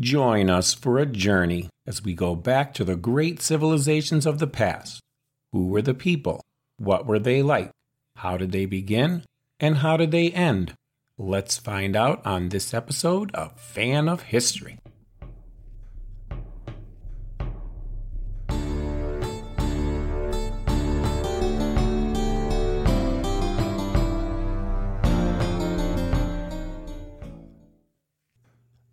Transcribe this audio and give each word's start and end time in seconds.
Join 0.00 0.48
us 0.48 0.72
for 0.72 0.98
a 0.98 1.04
journey 1.04 1.68
as 1.86 2.02
we 2.02 2.14
go 2.14 2.34
back 2.34 2.72
to 2.72 2.84
the 2.84 2.96
great 2.96 3.42
civilizations 3.42 4.24
of 4.24 4.38
the 4.38 4.46
past. 4.46 5.02
Who 5.52 5.66
were 5.66 5.82
the 5.82 5.92
people? 5.92 6.40
What 6.78 7.04
were 7.04 7.18
they 7.18 7.42
like? 7.42 7.70
How 8.16 8.38
did 8.38 8.50
they 8.50 8.64
begin? 8.64 9.24
And 9.58 9.78
how 9.78 9.98
did 9.98 10.10
they 10.10 10.30
end? 10.30 10.72
Let's 11.18 11.58
find 11.58 11.94
out 11.94 12.24
on 12.24 12.48
this 12.48 12.72
episode 12.72 13.30
of 13.34 13.60
Fan 13.60 14.08
of 14.08 14.22
History. 14.22 14.78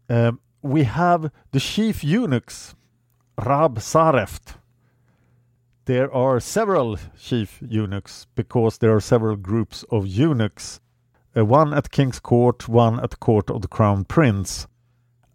Um, 0.09 0.39
we 0.67 0.83
have 0.83 1.31
the 1.51 1.59
chief 1.59 2.03
eunuchs, 2.03 2.75
Rab 3.43 3.79
Sareft. 3.79 4.55
There 5.85 6.13
are 6.13 6.39
several 6.39 6.97
chief 7.17 7.59
eunuchs 7.61 8.27
because 8.35 8.77
there 8.79 8.93
are 8.93 8.99
several 8.99 9.37
groups 9.37 9.85
of 9.89 10.05
eunuchs. 10.05 10.81
Uh, 11.35 11.45
one 11.45 11.73
at 11.73 11.91
king's 11.91 12.19
court, 12.19 12.67
one 12.67 12.99
at 12.99 13.11
the 13.11 13.17
court 13.17 13.49
of 13.49 13.61
the 13.61 13.67
crown 13.67 14.03
prince, 14.03 14.67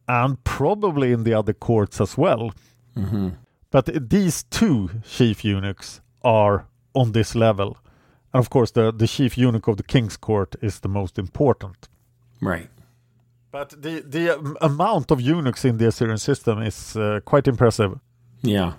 and 0.06 0.42
probably 0.44 1.12
in 1.12 1.24
the 1.24 1.32
other 1.32 1.54
courts 1.54 2.00
as 2.00 2.18
well. 2.18 2.52
Mm-hmm. 2.96 3.30
But 3.70 4.10
these 4.10 4.42
two 4.44 4.90
chief 5.04 5.44
eunuchs 5.44 6.00
are 6.22 6.66
on 6.94 7.12
this 7.12 7.34
level. 7.34 7.78
And 8.34 8.40
of 8.40 8.50
course, 8.50 8.70
the, 8.70 8.92
the 8.92 9.06
chief 9.06 9.38
eunuch 9.38 9.68
of 9.68 9.76
the 9.76 9.82
king's 9.82 10.16
court 10.16 10.56
is 10.60 10.80
the 10.80 10.88
most 10.88 11.18
important. 11.18 11.88
Right. 12.40 12.68
But 13.52 13.82
the 13.82 14.00
the 14.00 14.56
amount 14.62 15.10
of 15.10 15.20
eunuchs 15.20 15.66
in 15.66 15.76
the 15.76 15.88
Assyrian 15.88 16.16
system 16.16 16.62
is 16.62 16.96
uh, 16.96 17.20
quite 17.26 17.46
impressive. 17.46 18.00
Yeah. 18.42 18.72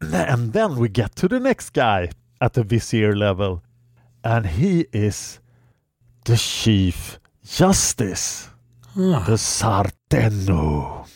And 0.00 0.52
then 0.52 0.74
we 0.74 0.88
get 0.88 1.14
to 1.16 1.28
the 1.28 1.38
next 1.38 1.70
guy 1.70 2.10
at 2.40 2.54
the 2.54 2.64
vizier 2.64 3.14
level, 3.14 3.62
and 4.24 4.44
he 4.44 4.86
is 4.92 5.38
the 6.24 6.36
chief 6.36 7.20
justice, 7.44 8.50
the 8.96 9.38
Sarteno. 9.38 11.06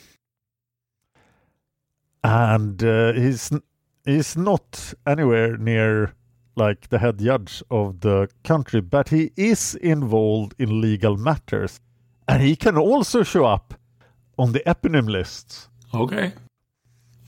And 2.23 2.83
uh, 2.85 3.13
he's 3.15 3.51
he's 4.05 4.37
not 4.37 4.95
anywhere 5.05 5.57
near 5.57 6.15
like 6.55 6.89
the 6.89 7.01
head 7.01 7.19
judge 7.19 7.65
of 7.69 8.01
the 8.01 8.29
country, 8.45 8.81
but 8.81 9.09
he 9.09 9.33
is 9.37 9.75
involved 9.75 10.55
in 10.59 10.81
legal 10.81 11.17
matters 11.17 11.81
and 12.29 12.43
he 12.43 12.55
can 12.55 12.77
also 12.77 13.23
show 13.23 13.45
up 13.45 13.75
on 14.39 14.53
the 14.53 14.61
eponym 14.61 15.09
lists. 15.09 15.69
Okay. 15.93 16.33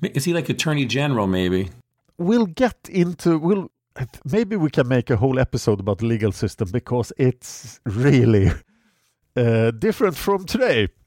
Is 0.03 0.25
he 0.25 0.33
like 0.33 0.49
Attorney 0.49 0.85
General, 0.85 1.27
maybe? 1.27 1.71
We'll 2.19 2.47
get 2.47 2.77
into 2.89 3.39
we'll 3.39 3.71
maybe 4.25 4.57
we 4.57 4.71
can 4.71 4.87
make 4.89 5.11
a 5.11 5.17
whole 5.17 5.39
episode 5.39 5.81
about 5.81 5.99
the 5.99 6.07
legal 6.07 6.33
system 6.33 6.71
because 6.71 7.13
it's 7.17 7.81
really 7.85 8.51
uh, 9.37 9.71
different 9.73 10.17
from 10.17 10.45
today. 10.45 10.89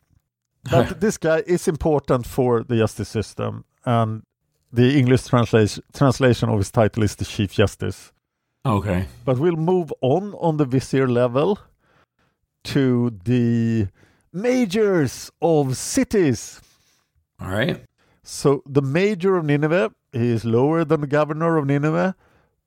But 0.72 1.02
this 1.02 1.18
guy 1.18 1.44
is 1.46 1.68
important 1.68 2.26
for 2.26 2.64
the 2.64 2.78
justice 2.78 3.10
system, 3.10 3.66
and 3.84 4.24
the 4.72 4.98
English 4.98 5.26
translation 5.26 5.84
translation 5.94 6.50
of 6.50 6.58
his 6.58 6.72
title 6.72 7.04
is 7.04 7.16
the 7.16 7.26
Chief 7.26 7.52
Justice. 7.52 8.14
Okay. 8.66 9.08
But 9.26 9.40
we'll 9.40 9.58
move 9.58 9.92
on 10.00 10.34
on 10.36 10.56
the 10.56 10.66
vizier 10.66 11.10
level 11.10 11.60
to 12.66 13.18
the 13.24 13.88
majors 14.32 15.32
of 15.42 15.78
cities. 15.78 16.62
All 17.40 17.50
right. 17.50 17.84
So 18.24 18.64
the 18.66 18.82
major 18.82 19.36
of 19.36 19.46
Nineveh 19.46 19.92
he 20.14 20.30
is 20.30 20.46
lower 20.46 20.86
than 20.86 21.02
the 21.02 21.08
governor 21.08 21.58
of 21.58 21.66
Nineveh, 21.66 22.16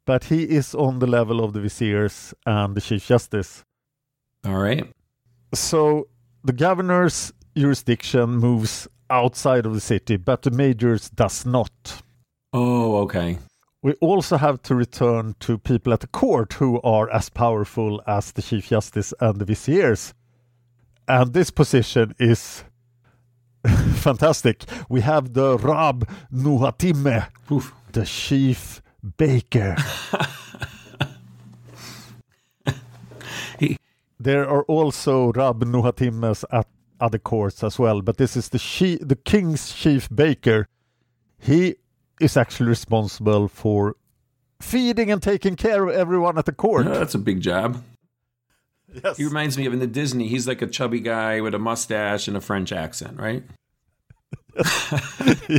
but 0.05 0.25
he 0.25 0.43
is 0.43 0.75
on 0.75 0.99
the 0.99 1.07
level 1.07 1.43
of 1.43 1.53
the 1.53 1.61
viziers 1.61 2.35
and 2.45 2.75
the 2.75 2.81
chief 2.81 3.07
justice. 3.07 3.65
All 4.45 4.57
right. 4.59 4.93
So 5.55 6.09
the 6.45 6.53
governor's 6.53 7.33
jurisdiction 7.57 8.37
moves 8.37 8.89
outside 9.09 9.65
of 9.65 9.75
the 9.75 9.81
city, 9.81 10.17
but 10.17 10.43
the 10.43 10.51
major's 10.51 11.09
does 11.11 11.47
not. 11.47 12.03
Oh, 12.53 12.97
okay. 13.03 13.39
We 13.83 13.93
also 13.95 14.37
have 14.37 14.63
to 14.63 14.75
return 14.75 15.35
to 15.41 15.59
people 15.59 15.93
at 15.93 16.01
the 16.01 16.07
court 16.09 16.55
who 16.55 16.81
are 16.83 17.09
as 17.11 17.29
powerful 17.29 18.03
as 18.07 18.33
the 18.33 18.43
Chief 18.43 18.69
Justice 18.69 19.15
and 19.21 19.39
the 19.39 19.45
Viziers. 19.45 20.13
And 21.07 21.33
this 21.33 21.51
position 21.51 22.15
is 22.19 22.65
fantastic. 23.95 24.65
We 24.89 25.03
have 25.03 25.35
the 25.35 25.57
Rab 25.59 26.09
Nuhatime, 26.33 27.29
Oof. 27.53 27.73
the 27.93 28.05
Chief 28.05 28.83
Baker. 29.17 29.77
He- 33.59 33.79
there 34.21 34.49
are 34.49 34.65
also 34.65 35.33
Rab 35.33 35.65
Nuhatimes 35.65 36.45
at 36.53 36.67
other 37.01 37.19
courts 37.19 37.63
as 37.65 37.79
well, 37.79 38.03
but 38.03 38.17
this 38.19 38.37
is 38.37 38.49
the 38.51 38.99
the 39.03 39.17
King's 39.17 39.73
Chief 39.73 40.09
Baker. 40.15 40.67
He 41.39 41.77
is 42.21 42.37
actually 42.37 42.69
responsible 42.69 43.49
for 43.49 43.97
feeding 44.61 45.11
and 45.11 45.23
taking 45.23 45.57
care 45.57 45.87
of 45.87 45.95
everyone 45.95 46.39
at 46.39 46.47
the 46.47 46.53
court. 46.53 46.87
That's 46.87 47.15
a 47.15 47.19
big 47.19 47.41
job. 47.41 47.83
yes. 49.05 49.17
He 49.17 49.25
reminds 49.25 49.59
me 49.59 49.67
of 49.67 49.73
in 49.73 49.79
the 49.81 49.87
Disney. 49.87 50.29
He's 50.29 50.47
like 50.49 50.63
a 50.63 50.67
chubby 50.67 51.01
guy 51.01 51.41
with 51.41 51.55
a 51.55 51.59
mustache 51.59 52.29
and 52.29 52.37
a 52.37 52.41
French 52.41 52.73
accent, 52.73 53.19
right? 53.19 53.43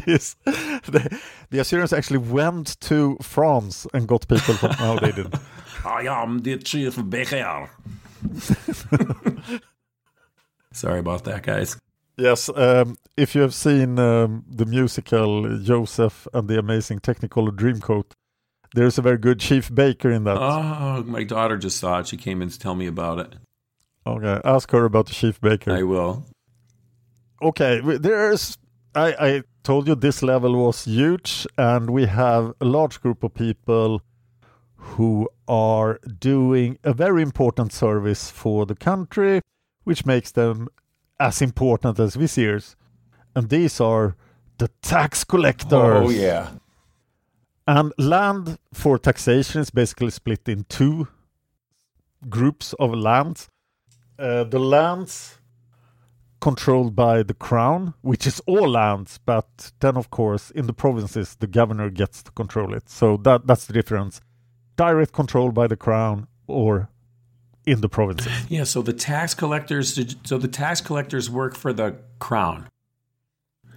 Yes. 0.08 0.36
The, 0.46 1.20
the 1.52 1.60
Assyrians 1.60 1.94
actually 1.94 2.18
went 2.18 2.80
to 2.82 3.18
France 3.22 3.86
and 3.94 4.08
got 4.08 4.28
people 4.28 4.56
from. 4.56 4.76
No, 4.80 4.98
they 5.00 5.12
didn't. 5.12 5.36
I 5.86 6.08
am 6.08 6.40
the 6.40 6.58
chief 6.58 6.98
baker. 7.10 7.70
Sorry 10.74 11.00
about 11.00 11.24
that, 11.26 11.44
guys. 11.44 11.78
Yes, 12.18 12.50
um, 12.56 12.98
if 13.16 13.36
you 13.36 13.42
have 13.42 13.54
seen 13.54 14.00
um, 14.00 14.44
the 14.50 14.66
musical 14.66 15.60
Joseph 15.60 16.28
and 16.34 16.48
the 16.48 16.58
Amazing 16.58 17.00
Technicolor 17.02 17.52
Dreamcoat, 17.52 18.14
there's 18.74 18.98
a 18.98 19.04
very 19.04 19.20
good 19.20 19.40
chief 19.40 19.74
baker 19.74 20.10
in 20.12 20.24
that. 20.24 20.38
Oh, 20.40 21.04
my 21.04 21.24
daughter 21.24 21.58
just 21.58 21.78
saw 21.80 22.00
it. 22.00 22.08
She 22.08 22.18
came 22.18 22.42
in 22.42 22.50
to 22.50 22.58
tell 22.60 22.74
me 22.76 22.88
about 22.88 23.20
it. 23.20 23.36
Okay, 24.06 24.42
ask 24.44 24.72
her 24.72 24.86
about 24.86 25.06
the 25.08 25.14
chief 25.14 25.40
baker. 25.42 25.72
I 25.72 25.84
will. 25.84 26.26
okay 27.42 27.82
there's 28.00 28.58
I, 28.96 29.08
I 29.20 29.44
told 29.64 29.88
you 29.88 29.94
this 29.96 30.24
level 30.24 30.56
was 30.56 30.86
huge 30.86 31.46
and 31.58 31.90
we 31.92 32.06
have 32.08 32.54
a 32.60 32.66
large 32.66 33.00
group 33.02 33.22
of 33.24 33.34
people 33.36 34.02
who 34.76 35.30
are 35.48 36.00
doing 36.20 36.80
a 36.84 36.94
very 36.94 37.22
important 37.22 37.74
service 37.74 38.32
for 38.32 38.66
the 38.66 38.76
country 38.76 39.42
which 39.84 40.06
makes 40.06 40.32
them 40.32 40.68
as 41.20 41.42
important 41.42 42.00
as 42.00 42.16
viziers 42.16 42.76
and 43.36 43.50
these 43.50 43.80
are 43.82 44.16
the 44.58 44.68
tax 44.82 45.24
collectors 45.24 45.72
Oh 46.06 46.10
yeah. 46.10 46.50
and 47.68 47.94
land 47.98 48.58
for 48.74 48.98
taxation 48.98 49.62
is 49.62 49.70
basically 49.70 50.10
split 50.12 50.48
in 50.48 50.66
two 50.70 51.08
groups 52.30 52.74
of 52.80 52.94
lands. 52.94 53.50
Uh, 54.18 54.44
the 54.44 54.60
lands 54.60 55.38
controlled 56.40 56.96
by 56.96 57.22
the 57.24 57.34
crown, 57.34 57.94
which 58.02 58.26
is 58.26 58.40
all 58.48 58.68
lands, 58.70 59.20
but 59.26 59.72
then 59.80 59.98
of 59.98 60.10
course 60.10 60.50
in 60.52 60.66
the 60.68 60.74
provinces 60.74 61.36
the 61.36 61.48
governor 61.48 61.90
gets 61.92 62.24
to 62.24 62.32
control 62.32 62.74
it. 62.74 62.90
So 62.90 63.18
that 63.18 63.46
that's 63.48 63.66
the 63.66 63.74
difference. 63.74 64.22
Direct 64.76 65.12
control 65.14 65.52
by 65.52 65.68
the 65.68 65.78
crown 65.78 66.28
or 66.48 66.90
in 67.68 67.82
the 67.82 67.90
provinces. 67.90 68.32
Yeah. 68.50 68.64
So 68.64 68.82
the 68.82 68.94
tax 68.94 69.34
collectors. 69.34 70.00
So 70.24 70.38
the 70.38 70.48
tax 70.48 70.82
collectors 70.82 71.30
work 71.30 71.56
for 71.56 71.74
the 71.74 71.98
crown. 72.18 72.70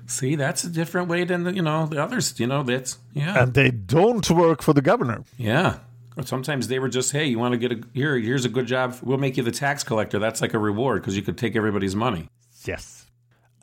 See, 0.06 0.34
that's 0.36 0.64
a 0.64 0.68
different 0.68 1.08
way 1.08 1.24
than 1.24 1.44
the, 1.44 1.54
you 1.54 1.62
know 1.62 1.86
the 1.86 2.02
others. 2.02 2.38
You 2.40 2.46
know 2.46 2.62
that's 2.62 2.98
yeah. 3.12 3.42
and 3.42 3.54
they 3.54 3.70
don't 3.70 4.28
work 4.30 4.62
for 4.62 4.72
the 4.72 4.82
governor. 4.82 5.24
Yeah. 5.36 5.78
Or 6.16 6.24
sometimes 6.24 6.68
they 6.68 6.78
were 6.78 6.88
just, 6.88 7.12
hey, 7.12 7.26
you 7.26 7.38
want 7.38 7.52
to 7.52 7.58
get 7.58 7.72
a 7.72 7.80
here? 7.94 8.16
Here's 8.16 8.44
a 8.44 8.48
good 8.48 8.66
job. 8.66 8.96
We'll 9.02 9.18
make 9.18 9.36
you 9.36 9.42
the 9.42 9.52
tax 9.52 9.84
collector. 9.84 10.18
That's 10.18 10.40
like 10.40 10.54
a 10.54 10.58
reward 10.58 11.02
because 11.02 11.16
you 11.16 11.22
could 11.22 11.38
take 11.38 11.54
everybody's 11.54 11.94
money. 11.94 12.28
Yes. 12.64 13.06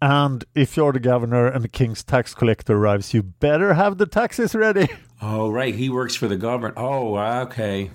And 0.02 0.46
if 0.56 0.78
you're 0.78 0.94
the 0.94 1.00
governor 1.00 1.48
and 1.48 1.64
the 1.64 1.68
king's 1.70 2.04
tax 2.04 2.34
collector 2.34 2.78
arrives, 2.78 3.14
you 3.14 3.24
better 3.24 3.74
have 3.74 3.98
the 3.98 4.06
taxes 4.06 4.54
ready. 4.54 4.88
Oh, 5.20 5.50
right. 5.50 5.74
He 5.74 5.90
works 5.90 6.14
for 6.14 6.28
the 6.28 6.38
government. 6.38 6.76
Oh, 6.78 7.18
okay. 7.18 7.90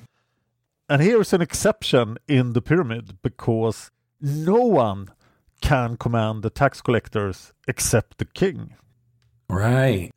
And 0.93 1.01
here's 1.01 1.33
an 1.33 1.41
exception 1.41 2.19
in 2.29 2.53
the 2.53 2.61
pyramid 2.61 3.17
because 3.23 3.91
no 4.21 4.57
one 4.57 5.09
can 5.63 5.97
command 5.97 6.43
the 6.43 6.51
tax 6.51 6.83
collectors 6.83 7.55
except 7.67 8.19
the 8.19 8.27
king 8.27 8.75
Right. 9.49 10.11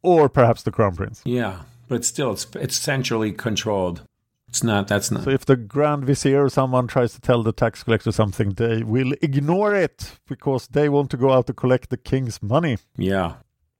or 0.00 0.28
perhaps 0.28 0.62
the 0.62 0.70
crown 0.70 0.94
prince. 0.94 1.22
Yeah. 1.24 1.62
But 1.88 2.04
still, 2.04 2.30
it's 2.30 2.46
it's 2.54 2.76
centrally 2.76 3.32
controlled. 3.32 4.02
It's 4.48 4.62
not. 4.62 4.86
That's 4.86 5.10
not. 5.10 5.24
So 5.24 5.30
if 5.30 5.44
the 5.44 5.56
grand 5.56 6.04
vizier 6.04 6.44
or 6.44 6.50
someone 6.50 6.86
tries 6.86 7.12
to 7.14 7.20
tell 7.20 7.42
the 7.42 7.52
tax 7.52 7.82
collector 7.82 8.12
something, 8.12 8.50
they 8.50 8.84
will 8.84 9.12
ignore 9.22 9.74
it 9.74 10.20
because 10.28 10.68
they 10.68 10.88
want 10.88 11.10
to 11.10 11.16
go 11.16 11.32
out 11.32 11.48
to 11.48 11.52
collect 11.52 11.90
the 11.90 11.96
king's 11.96 12.40
money. 12.40 12.78
Yeah. 12.96 13.32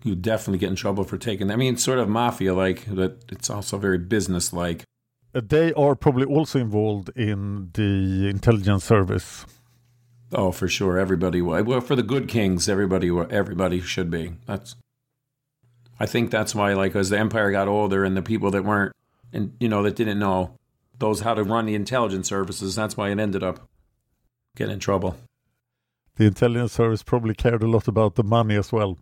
You 0.02 0.16
definitely 0.16 0.58
get 0.58 0.70
in 0.70 0.76
trouble 0.76 1.04
for 1.04 1.18
taking. 1.18 1.52
I 1.52 1.56
mean, 1.56 1.74
it's 1.74 1.84
sort 1.84 2.00
of 2.00 2.08
mafia 2.08 2.52
like, 2.52 2.86
but 2.92 3.22
it's 3.28 3.48
also 3.48 3.78
very 3.78 3.98
business 3.98 4.52
like. 4.52 4.82
They 5.32 5.72
are 5.74 5.94
probably 5.94 6.26
also 6.26 6.58
involved 6.58 7.10
in 7.16 7.70
the 7.74 8.28
intelligence 8.28 8.84
service. 8.84 9.46
Oh, 10.32 10.52
for 10.52 10.68
sure. 10.68 10.98
Everybody. 10.98 11.40
Well, 11.42 11.80
for 11.80 11.96
the 11.96 12.02
good 12.02 12.28
kings, 12.28 12.68
everybody. 12.68 13.10
Everybody 13.30 13.80
should 13.80 14.10
be. 14.10 14.34
That's. 14.46 14.76
I 15.98 16.06
think 16.06 16.30
that's 16.30 16.54
why, 16.54 16.72
like, 16.72 16.96
as 16.96 17.10
the 17.10 17.18
empire 17.18 17.50
got 17.50 17.68
older 17.68 18.04
and 18.04 18.16
the 18.16 18.22
people 18.22 18.50
that 18.52 18.64
weren't, 18.64 18.94
and 19.32 19.54
you 19.60 19.68
know, 19.68 19.82
that 19.82 19.96
didn't 19.96 20.18
know 20.18 20.56
those 20.98 21.20
how 21.20 21.34
to 21.34 21.44
run 21.44 21.66
the 21.66 21.74
intelligence 21.74 22.28
services, 22.28 22.74
that's 22.74 22.96
why 22.96 23.10
it 23.10 23.18
ended 23.18 23.42
up 23.42 23.68
getting 24.56 24.74
in 24.74 24.80
trouble. 24.80 25.16
The 26.16 26.26
intelligence 26.26 26.72
service 26.72 27.02
probably 27.02 27.34
cared 27.34 27.62
a 27.62 27.68
lot 27.68 27.88
about 27.88 28.14
the 28.14 28.24
money 28.24 28.56
as 28.56 28.72
well. 28.72 28.98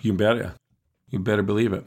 You 0.00 0.12
better. 0.12 0.54
You 1.10 1.18
better 1.18 1.42
believe 1.42 1.72
it. 1.72 1.84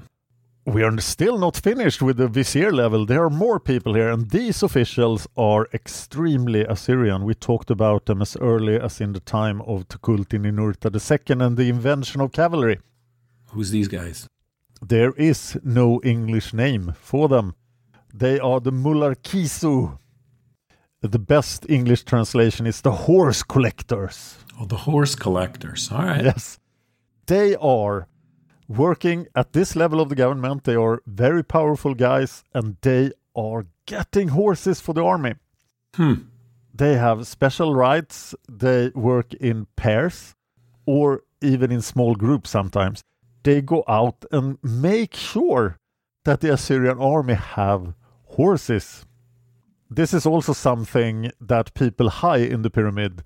We 0.67 0.83
are 0.83 0.99
still 0.99 1.37
not 1.37 1.55
finished 1.55 2.01
with 2.01 2.17
the 2.17 2.27
vizier 2.27 2.73
level. 2.73 3.05
There 3.05 3.23
are 3.23 3.29
more 3.29 3.57
people 3.57 3.93
here, 3.93 4.09
and 4.09 4.29
these 4.29 4.61
officials 4.61 5.25
are 5.37 5.69
extremely 5.73 6.65
Assyrian. 6.65 7.23
We 7.23 7.35
talked 7.35 7.71
about 7.71 8.05
them 8.05 8.21
as 8.21 8.35
early 8.41 8.77
as 8.77 8.99
in 8.99 9.13
the 9.13 9.21
time 9.21 9.61
of 9.61 9.87
Tukulti 9.87 10.37
Ninurta 10.37 10.91
II 10.91 11.45
and 11.45 11.55
the 11.55 11.69
invention 11.69 12.19
of 12.19 12.33
cavalry. 12.33 12.79
Who's 13.51 13.71
these 13.71 13.87
guys? 13.87 14.27
There 14.85 15.13
is 15.13 15.57
no 15.63 16.01
English 16.03 16.53
name 16.53 16.95
for 16.99 17.29
them. 17.29 17.55
They 18.13 18.37
are 18.37 18.59
the 18.59 18.73
Mularkisu. 18.73 19.97
The 20.99 21.19
best 21.19 21.65
English 21.69 22.03
translation 22.03 22.67
is 22.67 22.81
the 22.81 22.91
horse 22.91 23.41
collectors. 23.41 24.39
Oh, 24.59 24.65
the 24.65 24.75
horse 24.75 25.15
collectors. 25.15 25.89
All 25.93 26.03
right. 26.03 26.25
Yes. 26.25 26.59
They 27.25 27.55
are 27.55 28.09
working 28.67 29.27
at 29.35 29.53
this 29.53 29.75
level 29.75 29.99
of 29.99 30.09
the 30.09 30.15
government. 30.15 30.63
They 30.63 30.75
are 30.75 31.01
very 31.05 31.43
powerful 31.43 31.93
guys 31.93 32.43
and 32.53 32.77
they 32.81 33.11
are 33.35 33.65
getting 33.85 34.29
horses 34.29 34.81
for 34.81 34.93
the 34.93 35.03
army. 35.03 35.35
Hmm. 35.95 36.13
They 36.73 36.95
have 36.95 37.27
special 37.27 37.73
rights. 37.73 38.35
They 38.49 38.91
work 38.93 39.33
in 39.33 39.67
pairs 39.75 40.35
or 40.85 41.23
even 41.41 41.71
in 41.71 41.81
small 41.81 42.15
groups 42.15 42.49
sometimes. 42.49 43.03
They 43.43 43.61
go 43.61 43.83
out 43.87 44.25
and 44.31 44.57
make 44.61 45.15
sure 45.15 45.77
that 46.25 46.41
the 46.41 46.53
Assyrian 46.53 46.99
army 46.99 47.35
have 47.35 47.93
horses. 48.25 49.05
This 49.89 50.13
is 50.13 50.25
also 50.25 50.53
something 50.53 51.31
that 51.39 51.73
people 51.73 52.09
high 52.09 52.39
in 52.39 52.61
the 52.61 52.69
pyramid 52.69 53.23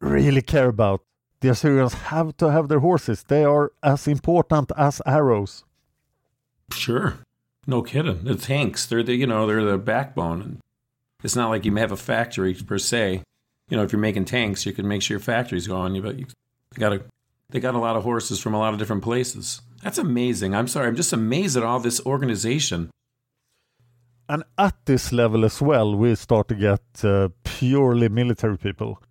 really 0.00 0.42
care 0.42 0.68
about. 0.68 1.02
The 1.40 1.50
Assyrians 1.50 1.94
have 1.94 2.36
to 2.38 2.50
have 2.50 2.68
their 2.68 2.80
horses. 2.80 3.22
They 3.22 3.44
are 3.44 3.72
as 3.82 4.08
important 4.08 4.72
as 4.76 5.00
arrows. 5.06 5.64
Sure. 6.72 7.18
No 7.66 7.82
kidding. 7.82 8.24
The 8.24 8.34
tanks, 8.34 8.86
they're 8.86 9.02
the 9.02 9.14
you 9.14 9.26
know, 9.26 9.46
they're 9.46 9.64
the 9.64 9.78
backbone. 9.78 10.42
And 10.42 10.60
it's 11.22 11.36
not 11.36 11.50
like 11.50 11.64
you 11.64 11.74
have 11.76 11.92
a 11.92 11.96
factory 11.96 12.54
per 12.54 12.78
se. 12.78 13.22
You 13.68 13.76
know, 13.76 13.82
if 13.82 13.92
you're 13.92 14.00
making 14.00 14.24
tanks, 14.24 14.64
you 14.66 14.72
can 14.72 14.88
make 14.88 15.02
sure 15.02 15.16
your 15.16 15.20
factory's 15.20 15.66
going. 15.66 15.94
You 15.94 16.02
but 16.02 16.18
you 16.18 16.26
got 16.74 16.90
to 16.90 17.02
they 17.50 17.60
got 17.60 17.74
a 17.74 17.78
lot 17.78 17.96
of 17.96 18.02
horses 18.02 18.40
from 18.40 18.54
a 18.54 18.58
lot 18.58 18.72
of 18.72 18.78
different 18.78 19.02
places. 19.02 19.62
That's 19.82 19.98
amazing. 19.98 20.54
I'm 20.54 20.68
sorry. 20.68 20.88
I'm 20.88 20.96
just 20.96 21.12
amazed 21.12 21.56
at 21.56 21.62
all 21.62 21.80
this 21.80 22.04
organization. 22.04 22.90
And 24.28 24.44
at 24.58 24.74
this 24.84 25.12
level 25.12 25.44
as 25.46 25.62
well, 25.62 25.94
we 25.96 26.14
start 26.14 26.48
to 26.48 26.54
get 26.54 26.82
uh, 27.02 27.30
purely 27.44 28.10
military 28.10 28.58
people. 28.58 29.02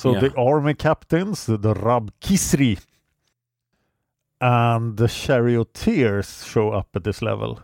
So 0.00 0.12
Yeah. 0.12 0.20
the 0.20 0.32
army 0.36 0.74
captains, 0.74 1.46
the, 1.46 1.56
the 1.56 1.74
Rab 1.74 2.12
Kisri, 2.20 2.78
and 4.40 4.96
the 4.96 5.08
charioteers 5.08 6.44
show 6.46 6.70
up 6.70 6.88
at 6.94 7.02
this 7.02 7.20
level. 7.20 7.60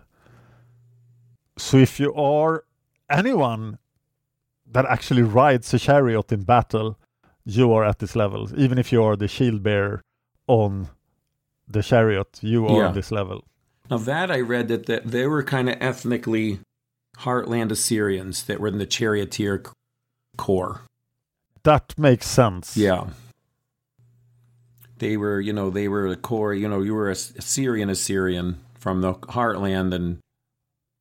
So 1.56 1.76
if 1.76 2.00
you 2.00 2.12
are 2.14 2.64
anyone 3.08 3.78
that 4.66 4.84
actually 4.86 5.22
rides 5.22 5.72
a 5.74 5.78
chariot 5.78 6.32
in 6.32 6.42
battle, 6.42 6.98
you 7.44 7.72
are 7.72 7.84
at 7.84 7.98
this 8.00 8.16
level. 8.16 8.48
Even 8.56 8.78
if 8.78 8.90
you 8.92 9.00
are 9.04 9.14
the 9.16 9.28
shield 9.28 9.62
bearer 9.62 10.02
on 10.48 10.88
the 11.68 11.82
chariot, 11.82 12.40
you 12.42 12.66
are 12.66 12.78
Yeah. 12.80 12.88
on 12.88 12.94
this 12.94 13.12
level. 13.12 13.44
Now 13.90 13.98
that 13.98 14.30
I 14.32 14.40
read 14.40 14.66
that, 14.68 14.86
that 14.86 15.06
they 15.06 15.26
were 15.28 15.44
kind 15.44 15.68
of 15.68 15.76
ethnically 15.80 16.58
heartland 17.18 17.70
Assyrians 17.70 18.42
that 18.46 18.58
were 18.58 18.68
in 18.68 18.78
the 18.78 18.86
charioteer 18.86 19.62
corps. 20.36 20.80
That 21.64 21.98
makes 21.98 22.26
sense. 22.26 22.76
Yeah. 22.76 23.08
They 24.98 25.16
were, 25.16 25.40
you 25.40 25.52
know, 25.52 25.70
they 25.70 25.88
were 25.88 26.08
the 26.08 26.16
core, 26.16 26.54
you 26.54 26.68
know, 26.68 26.80
you 26.80 26.94
were 26.94 27.10
a 27.10 27.16
Syrian 27.16 27.90
Assyrian 27.90 28.60
from 28.78 29.00
the 29.00 29.14
heartland 29.14 29.94
and 29.94 30.18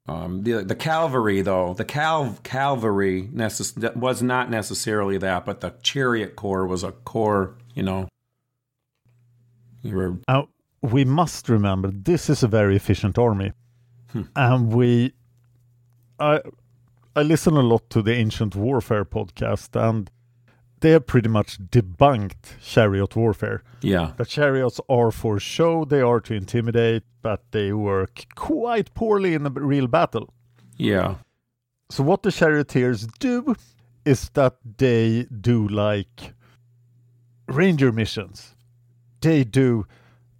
um, 0.05 0.43
the 0.43 0.63
the 0.63 0.75
cavalry 0.75 1.41
though, 1.41 1.74
the 1.74 1.86
cal 1.86 2.38
cavalry 2.43 3.29
necess- 3.34 3.96
was 3.96 4.22
not 4.22 4.50
necessarily 4.50 5.17
that, 5.17 5.46
but 5.46 5.62
the 5.62 5.74
chariot 5.82 6.36
corps 6.36 6.67
was 6.67 6.84
a 6.84 6.91
core, 6.91 7.55
you 7.74 7.84
know. 7.84 8.10
You 9.82 9.96
were 9.96 10.17
Now, 10.27 10.50
we 10.82 11.05
must 11.05 11.48
remember 11.48 11.89
this 11.91 12.29
is 12.29 12.43
a 12.43 12.48
very 12.48 12.75
efficient 12.75 13.17
army. 13.17 13.53
Hmm. 14.12 14.24
And 14.36 14.74
we 14.74 15.13
I 16.20 16.41
I 17.15 17.22
listen 17.22 17.55
a 17.55 17.62
lot 17.62 17.89
to 17.91 18.01
the 18.01 18.13
Ancient 18.13 18.55
Warfare 18.55 19.05
podcast 19.05 19.75
and 19.75 20.10
they 20.83 20.91
have 20.91 21.05
pretty 21.07 21.29
much 21.29 21.57
debunked 21.71 22.59
chariot 22.61 23.15
warfare. 23.15 23.59
yeah. 23.81 24.11
The 24.17 24.25
chariots 24.25 24.79
are 24.89 25.11
for 25.11 25.39
show, 25.39 25.85
they 25.85 26.01
are 26.01 26.19
to 26.21 26.33
intimidate, 26.33 27.03
but 27.21 27.39
they 27.51 27.71
work 27.73 28.25
quite 28.35 28.93
poorly 28.93 29.33
in 29.33 29.45
a 29.45 29.49
real 29.49 29.87
battle. 29.87 30.27
Yeah. 30.77 31.15
So 31.89 32.03
what 32.03 32.21
the 32.23 32.31
charioteers 32.31 33.07
do 33.19 33.55
is 34.05 34.29
that 34.33 34.55
they 34.77 35.27
do 35.41 35.67
like 35.67 36.33
ranger 37.47 37.91
missions. 37.91 38.55
They 39.21 39.43
do 39.45 39.85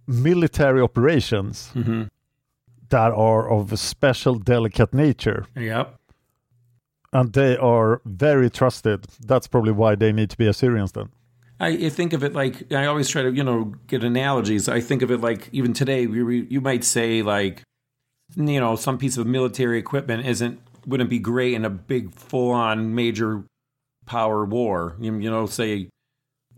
military 0.06 0.80
operations 0.82 1.70
Mhm. 1.74 2.08
that 2.90 3.12
are 3.12 3.48
of 3.50 3.72
a 3.72 3.76
special 3.76 4.34
delicate 4.38 4.92
nature. 4.92 5.46
Yep. 5.56 5.86
And 7.14 7.32
they 7.32 7.56
are 7.56 8.02
very 8.04 8.50
trusted. 8.50 9.06
That's 9.24 9.46
probably 9.46 9.72
why 9.72 9.94
they 9.94 10.12
need 10.12 10.30
to 10.30 10.36
be 10.36 10.46
Assyrians 10.46 10.92
then. 10.92 11.10
I, 11.60 11.88
think 11.88 12.12
of 12.12 12.24
it 12.24 12.34
like 12.34 12.72
I 12.72 12.86
always 12.86 13.08
try 13.08 13.22
to 13.22 13.32
you 13.32 13.44
know 13.44 13.74
get 13.86 14.04
analogies. 14.04 14.68
I 14.68 14.80
think 14.80 15.02
of 15.02 15.10
it 15.10 15.20
like 15.20 15.48
even 15.52 15.72
today 15.72 16.06
we, 16.06 16.22
we, 16.22 16.46
you 16.50 16.60
might 16.60 16.84
say 16.84 17.22
like 17.22 17.62
you 18.36 18.60
know 18.60 18.76
some 18.76 18.98
piece 18.98 19.16
of 19.16 19.26
military 19.26 19.78
equipment 19.78 20.26
isn't 20.26 20.60
wouldn't 20.86 21.08
be 21.08 21.18
great 21.18 21.54
in 21.54 21.64
a 21.64 21.70
big 21.70 22.12
full 22.14 22.50
on 22.50 22.94
major 22.94 23.44
power 24.04 24.44
war. 24.44 24.96
You, 25.00 25.16
you 25.18 25.30
know 25.30 25.46
say 25.46 25.88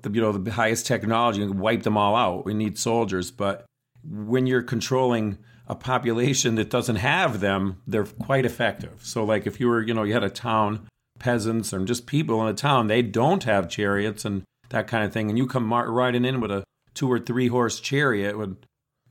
the 0.02 0.10
you 0.10 0.20
know 0.20 0.32
the 0.32 0.52
highest 0.52 0.86
technology 0.86 1.42
and 1.42 1.60
wipe 1.60 1.82
them 1.82 1.96
all 1.96 2.16
out. 2.16 2.44
We 2.44 2.54
need 2.54 2.78
soldiers, 2.78 3.30
but 3.30 3.66
when 4.02 4.46
you're 4.46 4.62
controlling 4.62 5.38
a 5.66 5.74
population 5.74 6.54
that 6.56 6.70
doesn't 6.70 6.96
have 6.96 7.40
them, 7.40 7.82
they're 7.86 8.04
quite 8.04 8.44
effective. 8.44 9.00
So 9.02 9.24
like 9.24 9.46
if 9.46 9.60
you 9.60 9.68
were 9.68 9.82
you 9.82 9.94
know 9.94 10.04
you 10.04 10.12
had 10.14 10.24
a 10.24 10.30
town 10.30 10.88
peasants 11.18 11.72
and 11.72 11.86
just 11.86 12.06
people 12.06 12.42
in 12.42 12.48
a 12.48 12.54
town 12.54 12.88
they 12.88 13.00
don't 13.00 13.44
have 13.44 13.68
chariots 13.68 14.24
and 14.24 14.44
that 14.70 14.86
kind 14.86 15.04
of 15.04 15.12
thing, 15.12 15.28
and 15.28 15.38
you 15.38 15.46
come 15.46 15.64
mar- 15.64 15.90
riding 15.90 16.24
in 16.24 16.40
with 16.40 16.50
a 16.50 16.64
two 16.94 17.10
or 17.10 17.18
three 17.18 17.48
horse 17.48 17.80
chariot, 17.80 18.38
with, 18.38 18.56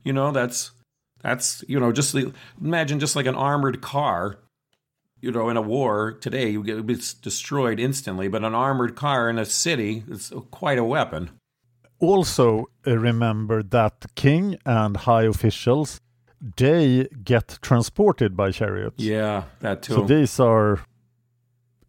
you 0.04 0.12
know, 0.12 0.30
that's 0.32 0.72
that's 1.22 1.64
you 1.66 1.80
know 1.80 1.92
just 1.92 2.14
imagine 2.60 3.00
just 3.00 3.16
like 3.16 3.26
an 3.26 3.34
armored 3.34 3.80
car. 3.80 4.38
You 5.20 5.32
know, 5.32 5.48
in 5.48 5.56
a 5.56 5.62
war 5.62 6.12
today, 6.12 6.50
you 6.50 6.62
get 6.62 6.88
it's 6.90 7.14
destroyed 7.14 7.80
instantly. 7.80 8.28
But 8.28 8.44
an 8.44 8.54
armored 8.54 8.96
car 8.96 9.30
in 9.30 9.38
a 9.38 9.46
city 9.46 10.04
is 10.08 10.32
quite 10.50 10.78
a 10.78 10.84
weapon. 10.84 11.30
Also, 11.98 12.66
remember 12.84 13.62
that 13.62 14.04
king 14.14 14.58
and 14.66 14.96
high 14.98 15.24
officials 15.24 16.00
they 16.56 17.08
get 17.24 17.58
transported 17.62 18.36
by 18.36 18.50
chariots. 18.50 19.02
Yeah, 19.02 19.44
that 19.60 19.82
too. 19.82 19.94
So 19.94 20.02
these 20.02 20.38
are 20.38 20.80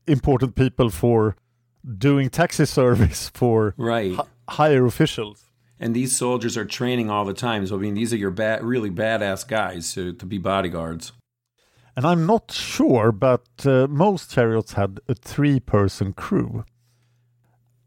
important 0.08 0.56
people 0.56 0.90
for 0.90 1.36
doing 1.98 2.30
taxi 2.30 2.66
service 2.80 3.30
for 3.34 3.74
right. 3.78 4.14
h- 4.14 4.20
higher 4.50 4.86
officials. 4.86 5.44
And 5.80 5.96
these 5.96 6.18
soldiers 6.18 6.58
are 6.58 6.66
training 6.66 7.12
all 7.12 7.24
the 7.24 7.36
time. 7.36 7.68
So 7.68 7.76
I 7.76 7.80
mean, 7.80 7.94
these 7.94 8.12
are 8.14 8.18
your 8.18 8.32
bad, 8.32 8.64
really 8.64 8.90
badass 8.90 9.48
guys 9.48 9.94
to, 9.94 10.14
to 10.14 10.26
be 10.26 10.40
bodyguards. 10.40 11.12
And 11.96 12.06
I'm 12.06 12.26
not 12.26 12.52
sure, 12.52 13.12
but 13.12 13.48
uh, 13.66 13.88
most 13.88 14.32
chariots 14.32 14.74
had 14.74 15.00
a 15.08 15.16
three-person 15.16 16.14
crew, 16.14 16.64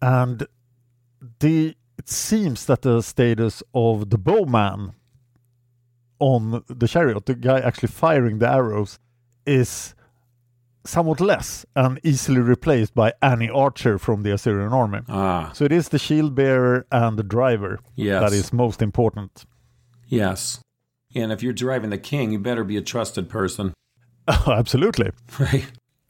and 0.03 0.49
the 1.39 1.77
it 1.97 2.09
seems 2.09 2.67
that 2.67 2.83
the 2.83 3.03
status 3.03 3.63
of 3.73 4.11
the 4.11 4.19
bowman 4.19 4.95
on 6.21 6.63
the 6.69 6.87
chariot, 6.87 7.27
the 7.27 7.35
guy 7.35 7.61
actually 7.61 7.89
firing 7.89 8.39
the 8.39 8.49
arrows, 8.49 8.99
is 9.47 9.95
somewhat 10.85 11.21
less 11.21 11.67
and 11.77 12.01
easily 12.03 12.41
replaced 12.41 12.95
by 12.95 13.13
any 13.23 13.49
archer 13.51 13.99
from 13.99 14.23
the 14.23 14.33
Assyrian 14.33 14.73
army. 14.73 15.01
Ah, 15.09 15.51
So 15.55 15.65
it 15.65 15.73
is 15.73 15.89
the 15.89 15.99
shield 15.99 16.35
bearer 16.35 16.87
and 16.91 17.19
the 17.19 17.23
driver 17.23 17.81
yes. 17.97 18.21
that 18.23 18.33
is 18.33 18.53
most 18.53 18.81
important. 18.81 19.45
Yes. 20.07 20.61
And 21.15 21.33
if 21.33 21.43
you're 21.43 21.53
driving 21.53 21.91
the 21.91 21.99
king, 21.99 22.33
you 22.33 22.39
better 22.39 22.65
be 22.65 22.77
a 22.77 22.83
trusted 22.83 23.29
person. 23.29 23.75
Oh, 24.29 24.53
absolutely. 24.53 25.11
Right. 25.41 25.67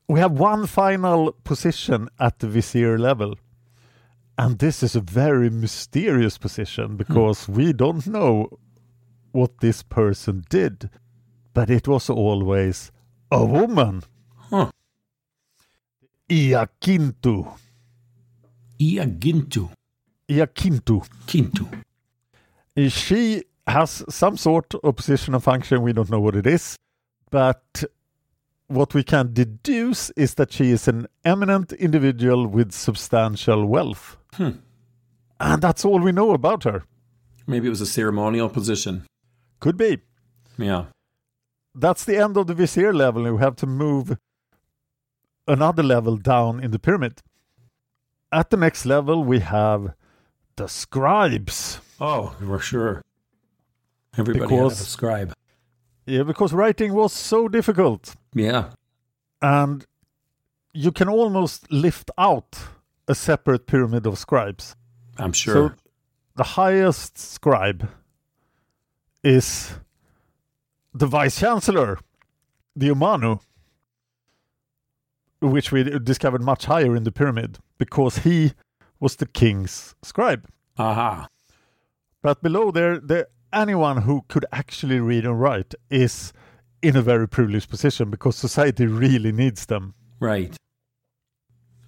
We 0.06 0.20
have 0.20 0.32
one 0.32 0.66
final 0.66 1.32
position 1.44 2.08
at 2.18 2.40
the 2.40 2.48
vizier 2.48 2.98
level. 2.98 3.36
And 4.36 4.58
this 4.58 4.82
is 4.82 4.94
a 4.94 5.00
very 5.00 5.48
mysterious 5.48 6.36
position 6.36 6.96
because 6.96 7.48
we 7.48 7.72
don't 7.72 8.06
know 8.06 8.48
what 9.32 9.58
this 9.60 9.82
person 9.82 10.44
did. 10.48 10.90
But 11.52 11.70
it 11.70 11.88
was 11.88 12.08
always 12.10 12.92
a 13.30 13.44
woman. 13.44 14.02
Huh. 14.36 14.70
Iakintu. 16.28 17.58
Iagintu. 18.80 19.70
Iakintu. 20.28 21.06
Kintu. 21.26 21.82
She 22.90 23.44
has 23.66 24.04
some 24.08 24.36
sort 24.36 24.74
of 24.74 24.96
position 24.96 25.34
and 25.34 25.42
function. 25.42 25.82
We 25.82 25.92
don't 25.92 26.10
know 26.10 26.20
what 26.20 26.36
it 26.36 26.46
is. 26.46 26.76
But 27.30 27.84
what 28.68 28.94
we 28.94 29.02
can 29.02 29.32
deduce 29.32 30.10
is 30.10 30.34
that 30.34 30.52
she 30.52 30.70
is 30.70 30.86
an 30.86 31.08
eminent 31.24 31.72
individual 31.72 32.46
with 32.46 32.72
substantial 32.72 33.66
wealth. 33.66 34.16
Hmm. 34.34 34.50
And 35.40 35.60
that's 35.60 35.84
all 35.84 35.98
we 35.98 36.12
know 36.12 36.32
about 36.32 36.64
her. 36.64 36.84
Maybe 37.46 37.66
it 37.66 37.70
was 37.70 37.80
a 37.80 37.86
ceremonial 37.86 38.48
position. 38.48 39.04
Could 39.60 39.76
be. 39.76 39.98
Yeah. 40.58 40.86
That's 41.74 42.04
the 42.04 42.16
end 42.16 42.36
of 42.36 42.46
the 42.46 42.54
vizier 42.54 42.92
level. 42.92 43.26
and 43.26 43.36
We 43.36 43.42
have 43.42 43.56
to 43.56 43.66
move 43.66 44.16
another 45.46 45.82
level 45.82 46.16
down 46.16 46.62
in 46.62 46.70
the 46.70 46.78
pyramid. 46.78 47.22
At 48.32 48.50
the 48.50 48.56
next 48.56 48.86
level, 48.86 49.24
we 49.24 49.40
have 49.40 49.94
the 50.56 50.66
scribes. 50.68 51.80
Oh, 52.00 52.34
for 52.44 52.58
sure. 52.58 53.02
Everybody 54.16 54.46
Because- 54.46 54.78
had 54.78 54.86
a 54.86 54.90
scribe. 54.90 55.32
Yeah, 56.06 56.22
because 56.24 56.52
writing 56.52 56.92
was 56.94 57.12
so 57.12 57.46
difficult. 57.48 58.16
Yeah. 58.34 58.70
And 59.42 59.84
you 60.72 60.90
can 60.92 61.08
almost 61.08 61.70
lift 61.70 62.10
out 62.18 62.58
a 63.06 63.14
separate 63.14 63.66
pyramid 63.66 64.06
of 64.06 64.18
scribes. 64.18 64.74
I'm 65.18 65.32
sure. 65.32 65.54
So 65.70 65.74
the 66.36 66.44
highest 66.44 67.18
scribe 67.18 67.88
is 69.22 69.72
the 70.92 71.06
vice 71.06 71.38
chancellor, 71.38 71.98
the 72.74 72.88
Umanu, 72.88 73.40
which 75.40 75.72
we 75.72 75.84
discovered 75.98 76.42
much 76.42 76.66
higher 76.66 76.94
in 76.94 77.04
the 77.04 77.12
pyramid 77.12 77.58
because 77.78 78.18
he 78.18 78.52
was 78.98 79.16
the 79.16 79.26
king's 79.26 79.94
scribe. 80.02 80.46
Aha. 80.78 81.28
But 82.22 82.42
below 82.42 82.70
there, 82.70 82.98
there 83.00 83.28
anyone 83.52 84.02
who 84.02 84.24
could 84.28 84.44
actually 84.52 85.00
read 85.00 85.24
and 85.24 85.40
write 85.40 85.74
is 85.90 86.32
in 86.82 86.96
a 86.96 87.02
very 87.02 87.28
privileged 87.28 87.68
position 87.68 88.10
because 88.10 88.36
society 88.36 88.86
really 88.86 89.32
needs 89.32 89.66
them. 89.66 89.94
Right. 90.18 90.54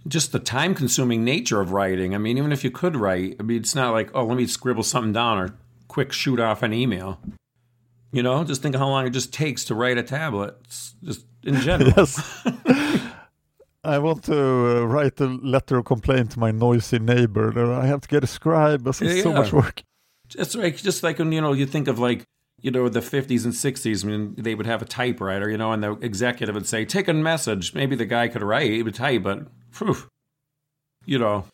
Just 0.09 0.33
the 0.33 0.39
time 0.39 0.75
consuming 0.75 1.25
nature 1.25 1.61
of 1.61 1.73
writing. 1.73 2.15
I 2.15 2.19
mean, 2.19 2.37
even 2.39 2.53
if 2.53 2.65
you 2.65 2.71
could 2.71 2.97
write, 2.97 3.37
I 3.39 3.43
mean, 3.43 3.61
it's 3.61 3.75
not 3.75 3.93
like, 3.93 4.11
oh, 4.15 4.25
let 4.25 4.37
me 4.37 4.47
scribble 4.47 4.83
something 4.83 5.13
down 5.13 5.39
or 5.39 5.55
quick 5.93 6.11
shoot 6.11 6.41
off 6.41 6.63
an 6.63 6.73
email. 6.73 7.21
You 8.13 8.23
know, 8.23 8.45
just 8.45 8.63
think 8.63 8.75
of 8.75 8.81
how 8.81 8.89
long 8.89 9.07
it 9.07 9.11
just 9.11 9.33
takes 9.33 9.65
to 9.67 9.75
write 9.75 9.99
a 9.99 10.03
tablet. 10.03 10.57
It's 10.65 10.95
just 11.03 11.27
in 11.45 11.57
general. 11.61 11.93
Yes. 11.97 12.13
I 13.85 13.99
want 13.99 14.23
to 14.25 14.39
uh, 14.39 14.85
write 14.87 15.21
a 15.21 15.27
letter 15.27 15.77
of 15.79 15.85
complaint 15.87 16.31
to 16.33 16.39
my 16.39 16.53
noisy 16.53 17.01
neighbor. 17.01 17.73
I 17.73 17.87
have 17.87 18.01
to 18.03 18.09
get 18.09 18.23
a 18.23 18.29
scribe. 18.29 18.87
It's 18.87 19.01
Yeah, 19.01 19.23
so 19.23 19.31
yeah. 19.31 19.39
much 19.41 19.53
work. 19.53 19.83
Just 20.29 20.55
like, 20.55 20.77
just 20.77 21.03
like 21.03 21.19
when, 21.19 21.33
you 21.33 21.41
know, 21.41 21.53
you 21.53 21.67
think 21.67 21.89
of 21.89 21.99
like, 21.99 22.25
you 22.61 22.71
know, 22.71 22.89
the 22.89 23.01
50s 23.01 23.45
and 23.45 23.53
60s, 23.53 24.05
I 24.05 24.09
mean, 24.09 24.35
they 24.39 24.55
would 24.55 24.67
have 24.67 24.83
a 24.83 24.85
typewriter, 24.85 25.51
you 25.51 25.59
know, 25.59 25.73
and 25.73 25.83
the 25.83 25.93
executive 25.95 26.55
would 26.55 26.69
say, 26.69 26.85
take 26.85 27.09
a 27.09 27.13
message. 27.13 27.75
Maybe 27.75 27.97
the 27.97 28.05
guy 28.07 28.29
could 28.29 28.43
write, 28.45 28.71
he 28.71 28.85
would 28.85 28.95
type, 28.95 29.25
but, 29.25 29.49
phew, 29.73 29.97
you 31.05 31.19
know, 31.19 31.47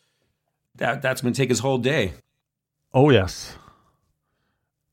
that, 0.75 1.01
that's 1.01 1.21
going 1.21 1.33
to 1.33 1.37
take 1.37 1.49
his 1.49 1.59
whole 1.59 1.79
day. 1.79 2.13
Oh, 2.93 3.09
yes. 3.09 3.57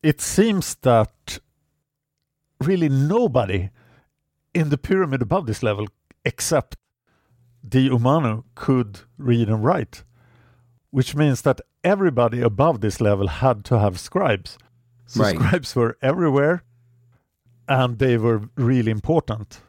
It 0.02 0.20
seems 0.20 0.74
that 0.82 1.38
really 2.60 2.88
nobody 2.88 3.70
in 4.54 4.68
the 4.70 4.78
pyramid 4.78 5.22
above 5.22 5.46
this 5.46 5.62
level, 5.62 5.86
except 6.24 6.76
the 7.62 7.88
Umanu, 7.90 8.44
could 8.54 9.00
read 9.18 9.48
and 9.48 9.64
write, 9.64 10.04
which 10.90 11.14
means 11.14 11.42
that 11.42 11.60
everybody 11.84 12.40
above 12.40 12.80
this 12.80 13.00
level 13.00 13.28
had 13.28 13.64
to 13.64 13.78
have 13.78 13.98
scribes. 13.98 14.58
So 15.06 15.22
Right. 15.22 15.36
scribes 15.36 15.74
were 15.76 15.96
everywhere 16.02 16.62
and 17.68 17.98
they 17.98 18.16
were 18.16 18.48
really 18.56 18.90
important. 18.90 19.60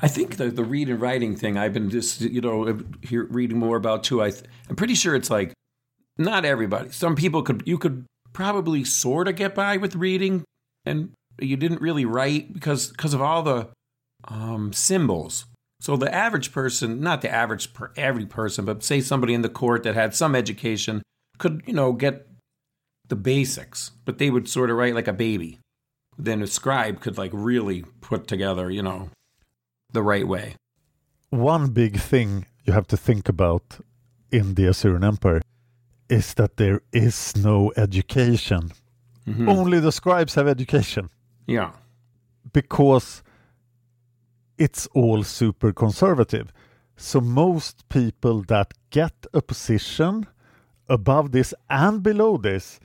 I 0.00 0.08
think 0.08 0.36
the 0.36 0.50
the 0.50 0.64
read 0.64 0.88
and 0.88 1.00
writing 1.00 1.36
thing 1.36 1.58
I've 1.58 1.74
been 1.74 1.90
just 1.90 2.20
you 2.20 2.40
know 2.40 2.66
uh, 2.68 2.74
here 3.02 3.24
reading 3.30 3.58
more 3.58 3.76
about 3.76 4.02
too. 4.02 4.22
I 4.22 4.30
th- 4.30 4.44
I'm 4.70 4.76
pretty 4.76 4.94
sure 4.94 5.14
it's 5.14 5.30
like 5.30 5.52
not 6.16 6.44
everybody. 6.44 6.90
Some 6.90 7.14
people 7.16 7.42
could 7.42 7.62
you 7.66 7.76
could 7.78 8.06
probably 8.34 8.84
sort 8.84 9.28
of 9.28 9.36
get 9.36 9.54
by 9.54 9.78
with 9.78 9.96
reading, 9.96 10.44
and 10.84 11.12
you 11.40 11.56
didn't 11.56 11.80
really 11.80 12.04
write 12.04 12.52
because 12.52 12.88
because 12.88 13.14
of 13.14 13.22
all 13.22 13.42
the 13.42 13.68
um, 14.28 14.74
symbols. 14.74 15.46
So 15.80 15.96
the 15.96 16.14
average 16.14 16.52
person, 16.52 17.00
not 17.00 17.22
the 17.22 17.30
average 17.30 17.72
per 17.72 17.92
every 17.96 18.26
person, 18.26 18.64
but 18.66 18.82
say 18.82 19.00
somebody 19.00 19.32
in 19.32 19.42
the 19.42 19.48
court 19.48 19.82
that 19.84 19.94
had 19.94 20.14
some 20.14 20.34
education 20.34 21.02
could 21.38 21.62
you 21.66 21.72
know 21.72 21.92
get 21.92 22.28
the 23.08 23.16
basics, 23.16 23.92
but 24.04 24.18
they 24.18 24.30
would 24.30 24.48
sort 24.48 24.70
of 24.70 24.76
write 24.76 24.94
like 24.94 25.08
a 25.08 25.12
baby. 25.12 25.58
Then 26.18 26.42
a 26.42 26.46
scribe 26.46 27.00
could 27.00 27.16
like 27.16 27.32
really 27.32 27.84
put 28.00 28.26
together, 28.26 28.70
you 28.70 28.82
know, 28.82 29.10
the 29.92 30.02
right 30.02 30.26
way. 30.26 30.56
One 31.30 31.70
big 31.70 31.98
thing 31.98 32.46
you 32.64 32.72
have 32.72 32.86
to 32.88 32.96
think 32.96 33.28
about 33.28 33.80
in 34.30 34.54
the 34.54 34.66
Assyrian 34.66 35.04
Empire 35.04 35.42
is 36.08 36.34
that 36.34 36.56
there 36.56 36.80
is 36.92 37.34
no 37.36 37.72
education. 37.76 38.70
Mhm. 39.26 39.48
Only 39.48 39.80
the 39.80 39.92
scribes 39.92 40.34
have 40.34 40.46
education 40.48 41.08
Yeah. 41.46 41.72
because 42.52 43.22
it's 44.58 44.86
all 44.94 45.24
super 45.24 45.72
conservative. 45.72 46.52
So 46.96 47.20
most 47.20 47.88
people 47.88 48.42
that 48.48 48.74
get 48.90 49.26
a 49.32 49.40
position 49.42 50.26
above 50.88 51.32
this 51.32 51.54
and 51.70 52.02
below 52.02 52.36
this 52.36 52.78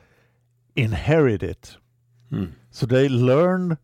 inherit 0.76 1.44
it. 1.44 1.78
So 2.72 2.86
they 2.86 3.10
learn 3.10 3.78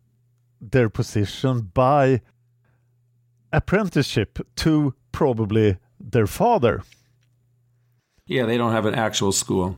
their 0.61 0.89
position 0.89 1.71
by 1.73 2.21
apprenticeship 3.51 4.39
to 4.57 4.93
probably 5.11 5.77
their 5.99 6.27
father. 6.27 6.83
Yeah, 8.27 8.45
they 8.45 8.57
don't 8.57 8.71
have 8.71 8.85
an 8.85 8.95
actual 8.95 9.31
school. 9.31 9.75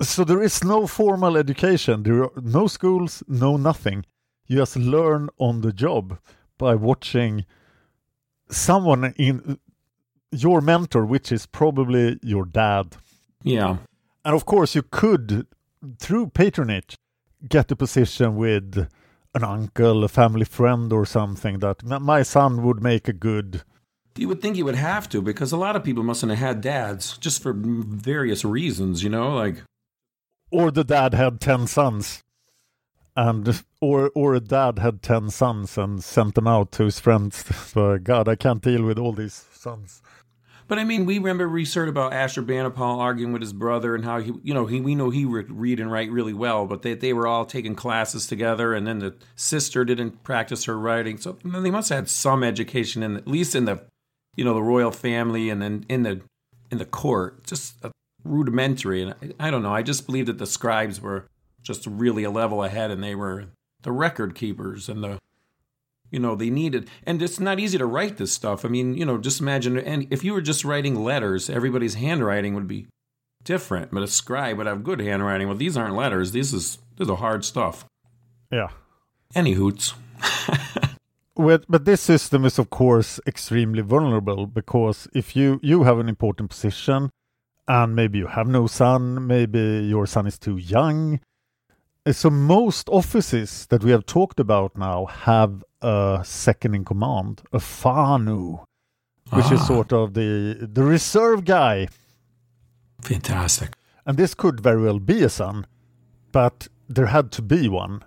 So 0.00 0.24
there 0.24 0.42
is 0.42 0.64
no 0.64 0.86
formal 0.86 1.36
education. 1.36 2.02
There 2.02 2.24
are 2.24 2.30
no 2.42 2.66
schools, 2.66 3.22
no 3.28 3.56
nothing. 3.56 4.04
You 4.46 4.58
just 4.58 4.76
learn 4.76 5.28
on 5.38 5.60
the 5.60 5.72
job 5.72 6.18
by 6.58 6.74
watching 6.74 7.44
someone 8.50 9.12
in 9.16 9.58
your 10.32 10.60
mentor, 10.60 11.04
which 11.04 11.30
is 11.30 11.46
probably 11.46 12.18
your 12.22 12.44
dad. 12.46 12.96
Yeah. 13.42 13.76
And 14.24 14.34
of 14.34 14.44
course, 14.44 14.74
you 14.74 14.82
could, 14.82 15.46
through 15.98 16.28
patronage, 16.28 16.96
get 17.48 17.70
a 17.70 17.76
position 17.76 18.36
with 18.36 18.88
an 19.34 19.44
uncle, 19.44 20.02
a 20.02 20.08
family 20.08 20.46
friend, 20.46 20.92
or 20.92 21.04
something 21.06 21.58
that 21.58 21.82
my 21.84 22.22
son 22.22 22.62
would 22.64 22.82
make 22.82 23.08
a 23.08 23.12
good. 23.12 23.62
You 24.18 24.28
would 24.28 24.40
think 24.40 24.56
you 24.56 24.64
would 24.64 24.76
have 24.76 25.08
to 25.10 25.20
because 25.22 25.52
a 25.52 25.56
lot 25.56 25.76
of 25.76 25.84
people 25.84 26.02
mustn't 26.02 26.30
have 26.30 26.38
had 26.38 26.60
dads 26.60 27.18
just 27.18 27.42
for 27.42 27.52
various 27.54 28.44
reasons, 28.44 29.02
you 29.02 29.10
know, 29.10 29.34
like 29.34 29.62
Or 30.50 30.70
the 30.70 30.84
dad 30.84 31.14
had 31.14 31.40
10 31.40 31.66
sons. 31.66 32.22
And 33.18 33.62
or 33.80 34.10
or 34.14 34.34
a 34.34 34.40
dad 34.40 34.78
had 34.78 35.00
ten 35.00 35.30
sons 35.30 35.78
and 35.78 36.04
sent 36.04 36.34
them 36.34 36.46
out 36.46 36.70
to 36.72 36.84
his 36.84 37.00
friends. 37.00 37.42
So, 37.72 37.96
God, 37.96 38.28
I 38.28 38.36
can't 38.36 38.60
deal 38.60 38.82
with 38.84 38.98
all 38.98 39.12
these 39.12 39.46
sons. 39.52 40.02
But 40.68 40.78
I 40.78 40.84
mean, 40.84 41.06
we 41.06 41.18
remember 41.18 41.48
we 41.48 41.64
heard 41.64 41.88
about 41.88 42.12
Ashurbanipal 42.12 42.98
arguing 42.98 43.32
with 43.32 43.40
his 43.40 43.52
brother 43.52 43.94
and 43.94 44.04
how 44.04 44.20
he, 44.20 44.32
you 44.42 44.52
know, 44.52 44.66
he 44.66 44.80
we 44.80 44.94
know 44.94 45.10
he 45.10 45.24
would 45.24 45.50
read 45.50 45.78
and 45.78 45.90
write 45.90 46.10
really 46.10 46.34
well, 46.34 46.66
but 46.66 46.82
they 46.82 46.94
they 46.94 47.12
were 47.12 47.26
all 47.26 47.46
taking 47.46 47.74
classes 47.74 48.26
together, 48.26 48.74
and 48.74 48.86
then 48.86 48.98
the 48.98 49.14
sister 49.36 49.84
didn't 49.84 50.22
practice 50.24 50.64
her 50.64 50.78
writing, 50.78 51.18
so 51.18 51.38
they 51.44 51.70
must 51.70 51.90
have 51.90 51.96
had 51.96 52.10
some 52.10 52.42
education 52.42 53.02
in 53.02 53.16
at 53.16 53.28
least 53.28 53.54
in 53.54 53.64
the, 53.64 53.80
you 54.36 54.44
know, 54.44 54.54
the 54.54 54.62
royal 54.62 54.90
family, 54.92 55.50
and 55.50 55.60
then 55.60 55.84
in 55.88 56.02
the 56.02 56.20
in 56.70 56.78
the 56.78 56.84
court, 56.84 57.44
just 57.46 57.74
rudimentary. 58.24 59.02
And 59.02 59.14
I, 59.40 59.48
I 59.48 59.50
don't 59.50 59.62
know, 59.62 59.72
I 59.72 59.82
just 59.82 60.06
believe 60.06 60.26
that 60.26 60.38
the 60.38 60.46
scribes 60.46 61.00
were 61.00 61.26
just 61.62 61.86
really 61.86 62.24
a 62.24 62.30
level 62.30 62.62
ahead, 62.62 62.90
and 62.90 63.02
they 63.02 63.14
were 63.14 63.46
the 63.82 63.92
record 63.92 64.34
keepers 64.34 64.88
and 64.88 65.02
the 65.02 65.18
you 66.10 66.18
know 66.18 66.34
they 66.34 66.50
needed 66.50 66.88
and 67.04 67.20
it's 67.22 67.38
not 67.38 67.58
easy 67.60 67.78
to 67.78 67.86
write 67.86 68.16
this 68.16 68.32
stuff. 68.32 68.64
I 68.64 68.68
mean 68.68 68.94
you 68.94 69.04
know 69.04 69.18
just 69.18 69.40
imagine 69.40 69.78
and 69.78 70.06
if 70.10 70.24
you 70.24 70.32
were 70.32 70.40
just 70.40 70.64
writing 70.64 70.94
letters 70.96 71.48
everybody's 71.48 71.94
handwriting 71.94 72.54
would 72.54 72.66
be 72.66 72.86
different. 73.44 73.92
But 73.92 74.02
a 74.02 74.08
scribe 74.08 74.58
would 74.58 74.66
have 74.66 74.82
good 74.82 75.00
handwriting. 75.00 75.46
Well 75.46 75.56
these 75.56 75.76
aren't 75.76 75.94
letters. 75.94 76.32
This 76.32 76.52
is 76.52 76.78
this 76.96 77.08
is 77.08 77.14
hard 77.16 77.44
stuff. 77.44 77.84
Yeah. 78.50 78.68
any 79.34 79.52
hoots 79.52 79.94
With, 81.36 81.64
but 81.68 81.84
this 81.84 82.00
system 82.00 82.44
is 82.46 82.58
of 82.58 82.70
course 82.70 83.20
extremely 83.26 83.82
vulnerable 83.82 84.46
because 84.46 85.06
if 85.14 85.36
you 85.36 85.60
you 85.62 85.82
have 85.84 85.98
an 85.98 86.08
important 86.08 86.48
position 86.50 87.10
and 87.68 87.94
maybe 87.94 88.18
you 88.18 88.28
have 88.28 88.48
no 88.48 88.66
son, 88.66 89.26
maybe 89.26 89.86
your 89.90 90.06
son 90.06 90.26
is 90.26 90.38
too 90.38 90.56
young. 90.56 91.20
uh, 92.06 92.12
So 92.12 92.30
most 92.30 92.88
offices 92.88 93.66
that 93.66 93.84
we 93.84 93.90
have 93.90 94.06
talked 94.06 94.40
about 94.40 94.76
now 94.78 95.06
have 95.06 95.62
a 95.82 96.20
second 96.24 96.74
in 96.74 96.84
command, 96.84 97.42
a 97.52 97.58
FANU, 97.58 98.64
which 99.32 99.52
is 99.52 99.60
Ah. 99.60 99.66
sort 99.66 99.92
of 99.92 100.14
the 100.14 100.68
the 100.72 100.84
reserve 100.84 101.44
guy. 101.44 101.88
fantastic 103.02 103.70
And 104.06 104.16
this 104.16 104.34
could 104.34 104.60
very 104.60 104.82
well 104.82 105.00
be 105.00 105.24
a 105.24 105.28
son, 105.28 105.66
but 106.32 106.68
there 106.94 107.06
had 107.06 107.30
to 107.32 107.42
be 107.42 107.68
one. 107.68 108.04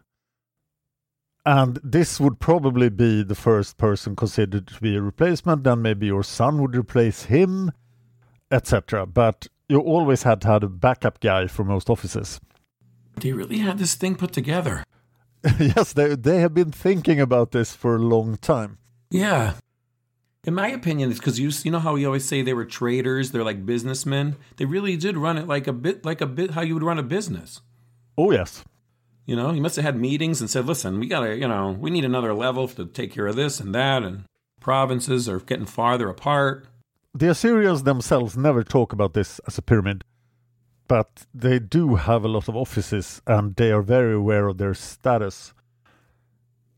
And 1.50 1.80
this 1.84 2.20
would 2.20 2.40
probably 2.40 2.90
be 2.90 3.24
the 3.24 3.34
first 3.50 3.78
person 3.78 4.16
considered 4.16 4.68
to 4.68 4.80
be 4.80 4.96
a 4.96 5.02
replacement, 5.02 5.64
then 5.64 5.82
maybe 5.82 6.06
your 6.06 6.22
son 6.24 6.62
would 6.62 6.76
replace 6.76 7.24
him, 7.24 7.72
etc. 8.52 9.08
But 9.08 9.48
you 9.68 9.80
always 9.80 10.22
had 10.24 10.42
to 10.42 10.48
have 10.48 10.64
a 10.64 10.70
backup 10.70 11.20
guy 11.20 11.48
for 11.48 11.64
most 11.64 11.90
offices. 11.90 12.40
they 13.22 13.32
really 13.34 13.58
had 13.58 13.80
this 13.80 13.96
thing 13.96 14.16
put 14.16 14.32
together 14.32 14.84
yes, 15.60 15.94
they, 15.94 16.16
they 16.16 16.40
have 16.40 16.54
been 16.54 16.72
thinking 16.72 17.20
about 17.20 17.52
this 17.52 17.74
for 17.76 17.96
a 17.96 18.00
long 18.16 18.38
time. 18.38 18.78
yeah 19.10 19.54
in 20.46 20.54
my 20.54 20.68
opinion 20.70 21.10
it's 21.10 21.20
because 21.20 21.40
you, 21.40 21.50
you 21.66 21.72
know 21.72 21.80
how 21.80 21.94
we 21.94 22.06
always 22.06 22.26
say 22.26 22.42
they 22.42 22.54
were 22.54 22.66
traders 22.80 23.32
they're 23.32 23.44
like 23.52 23.66
businessmen 23.66 24.36
they 24.58 24.66
really 24.66 24.96
did 24.98 25.18
run 25.18 25.38
it 25.38 25.48
like 25.48 25.68
a 25.68 25.74
bit 25.74 26.06
like 26.06 26.22
a 26.22 26.26
bit 26.28 26.52
how 26.52 26.62
you 26.62 26.74
would 26.76 26.84
run 26.84 27.00
a 27.00 27.04
business 27.18 27.62
Oh, 28.18 28.32
yes. 28.32 28.64
You 29.30 29.36
know, 29.36 29.52
he 29.52 29.60
must 29.60 29.76
have 29.76 29.86
had 29.86 29.96
meetings 29.96 30.42
and 30.42 30.50
said, 30.50 30.66
listen, 30.66 31.00
we 31.00 31.06
got 31.06 31.20
to, 31.20 31.38
you 31.38 31.48
know, 31.48 31.78
we 31.80 31.92
need 31.92 32.04
another 32.04 32.34
level 32.34 32.68
to 32.70 32.88
take 32.88 33.14
care 33.14 33.28
of 33.28 33.36
this 33.36 33.60
and 33.60 33.76
that. 33.76 34.02
And 34.02 34.24
provinces 34.60 35.30
are 35.30 35.40
getting 35.40 35.68
farther 35.68 36.10
apart. 36.10 36.66
The 37.14 37.30
Assyrians 37.30 37.84
themselves 37.84 38.36
never 38.36 38.64
talk 38.64 38.92
about 38.92 39.14
this 39.14 39.40
as 39.46 39.60
a 39.60 39.62
pyramid, 39.62 40.04
but 40.88 41.28
they 41.32 41.60
do 41.60 41.94
have 41.94 42.26
a 42.26 42.28
lot 42.28 42.50
of 42.50 42.56
offices 42.56 43.22
and 43.28 43.56
they 43.56 43.72
are 43.72 43.84
very 43.84 44.16
aware 44.16 44.48
of 44.48 44.58
their 44.58 44.74
status. 44.74 45.54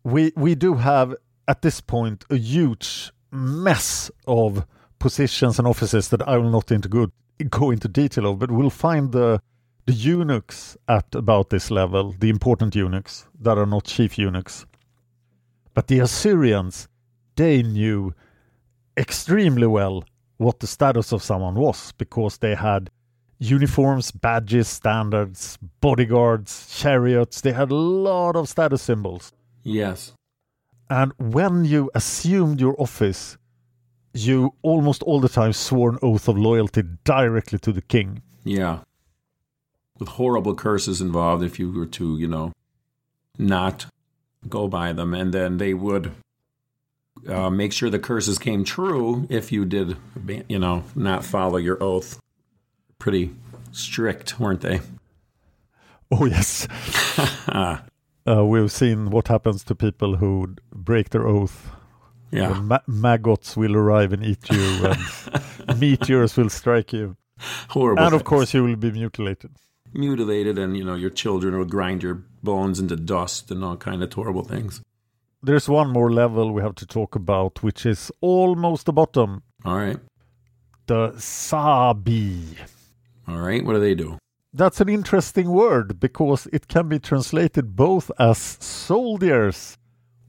We 0.03 0.33
we 0.35 0.53
do 0.53 0.73
have 0.73 1.15
at 1.47 1.61
this 1.61 1.79
point 1.79 2.25
a 2.29 2.35
huge 2.35 3.13
mess 3.31 4.11
of 4.27 4.65
positions 4.99 5.57
and 5.57 5.65
offices 5.65 6.09
that 6.09 6.27
I 6.27 6.35
will 6.35 6.51
not 6.51 6.69
into 6.69 6.89
good, 6.89 7.11
go 7.49 7.71
into 7.71 7.87
detail 7.87 8.25
of, 8.25 8.39
but 8.39 8.51
we'll 8.51 8.69
find 8.69 9.13
the 9.13 9.41
the 9.85 9.93
eunuchs 9.93 10.77
at 10.87 11.05
about 11.15 11.49
this 11.49 11.71
level, 11.71 12.15
the 12.19 12.29
important 12.29 12.75
eunuchs 12.75 13.27
that 13.39 13.57
are 13.57 13.65
not 13.65 13.85
chief 13.85 14.17
eunuchs. 14.17 14.65
But 15.73 15.87
the 15.87 15.99
Assyrians, 15.99 16.87
they 17.35 17.63
knew 17.63 18.13
extremely 18.97 19.67
well 19.67 20.03
what 20.37 20.59
the 20.59 20.67
status 20.67 21.11
of 21.11 21.23
someone 21.23 21.55
was 21.55 21.91
because 21.93 22.37
they 22.37 22.55
had 22.55 22.89
uniforms, 23.39 24.11
badges, 24.11 24.67
standards, 24.67 25.57
bodyguards, 25.79 26.67
chariots. 26.77 27.41
They 27.41 27.51
had 27.51 27.71
a 27.71 27.75
lot 27.75 28.35
of 28.35 28.47
status 28.49 28.81
symbols. 28.81 29.31
Yes. 29.63 30.13
And 30.89 31.13
when 31.17 31.65
you 31.65 31.89
assumed 31.95 32.59
your 32.59 32.75
office, 32.79 33.37
you 34.13 34.53
almost 34.61 35.03
all 35.03 35.19
the 35.19 35.29
time 35.29 35.53
swore 35.53 35.89
an 35.89 35.99
oath 36.01 36.27
of 36.27 36.37
loyalty 36.37 36.83
directly 37.03 37.59
to 37.59 37.71
the 37.71 37.81
king. 37.81 38.21
Yeah. 38.43 38.79
With 40.01 40.09
horrible 40.09 40.55
curses 40.55 40.99
involved 40.99 41.43
if 41.43 41.59
you 41.59 41.71
were 41.71 41.85
to, 41.85 42.17
you 42.17 42.27
know, 42.27 42.53
not 43.37 43.85
go 44.49 44.67
by 44.67 44.93
them. 44.93 45.13
And 45.13 45.31
then 45.31 45.59
they 45.59 45.75
would 45.75 46.11
uh, 47.27 47.51
make 47.51 47.71
sure 47.71 47.87
the 47.91 47.99
curses 47.99 48.39
came 48.39 48.63
true 48.63 49.27
if 49.29 49.51
you 49.51 49.63
did, 49.63 49.97
you 50.49 50.57
know, 50.57 50.85
not 50.95 51.23
follow 51.23 51.57
your 51.57 51.77
oath. 51.83 52.19
Pretty 52.97 53.35
strict, 53.71 54.39
weren't 54.39 54.61
they? 54.61 54.79
Oh, 56.09 56.25
yes. 56.25 56.67
uh, 57.47 57.77
we've 58.25 58.71
seen 58.71 59.11
what 59.11 59.27
happens 59.27 59.63
to 59.65 59.75
people 59.75 60.15
who 60.15 60.55
break 60.73 61.11
their 61.11 61.27
oath. 61.27 61.69
Yeah. 62.31 62.53
The 62.53 62.61
ma- 62.61 62.87
maggots 62.87 63.55
will 63.55 63.75
arrive 63.75 64.13
and 64.13 64.25
eat 64.25 64.49
you, 64.49 64.87
and 64.87 65.79
meteors 65.79 66.37
will 66.37 66.49
strike 66.49 66.91
you. 66.91 67.17
Horrible. 67.69 68.03
And 68.03 68.15
of 68.15 68.23
course, 68.23 68.51
you 68.55 68.63
will 68.63 68.75
be 68.75 68.91
mutilated. 68.91 69.51
Mutilated 69.93 70.57
and 70.57 70.77
you 70.77 70.83
know 70.83 70.95
your 70.95 71.09
children 71.09 71.57
will 71.57 71.65
grind 71.65 72.01
your 72.03 72.23
bones 72.43 72.79
into 72.79 72.95
dust 72.95 73.51
and 73.51 73.63
all 73.63 73.77
kind 73.77 74.01
of 74.03 74.11
horrible 74.13 74.43
things 74.43 74.81
There's 75.43 75.67
one 75.67 75.89
more 75.89 76.11
level 76.11 76.51
we 76.53 76.61
have 76.61 76.75
to 76.75 76.85
talk 76.85 77.15
about, 77.15 77.63
which 77.63 77.83
is 77.85 78.11
almost 78.21 78.85
the 78.85 78.93
bottom. 78.93 79.41
all 79.65 79.77
right 79.77 79.99
The 80.87 81.13
Sabi. 81.17 82.57
all 83.27 83.39
right 83.47 83.63
what 83.65 83.73
do 83.73 83.79
they 83.79 83.95
do 83.95 84.17
That's 84.53 84.81
an 84.81 84.89
interesting 84.89 85.49
word 85.49 85.99
because 85.99 86.47
it 86.57 86.67
can 86.67 86.85
be 86.89 86.99
translated 86.99 87.75
both 87.75 88.11
as 88.19 88.37
soldiers 88.59 89.77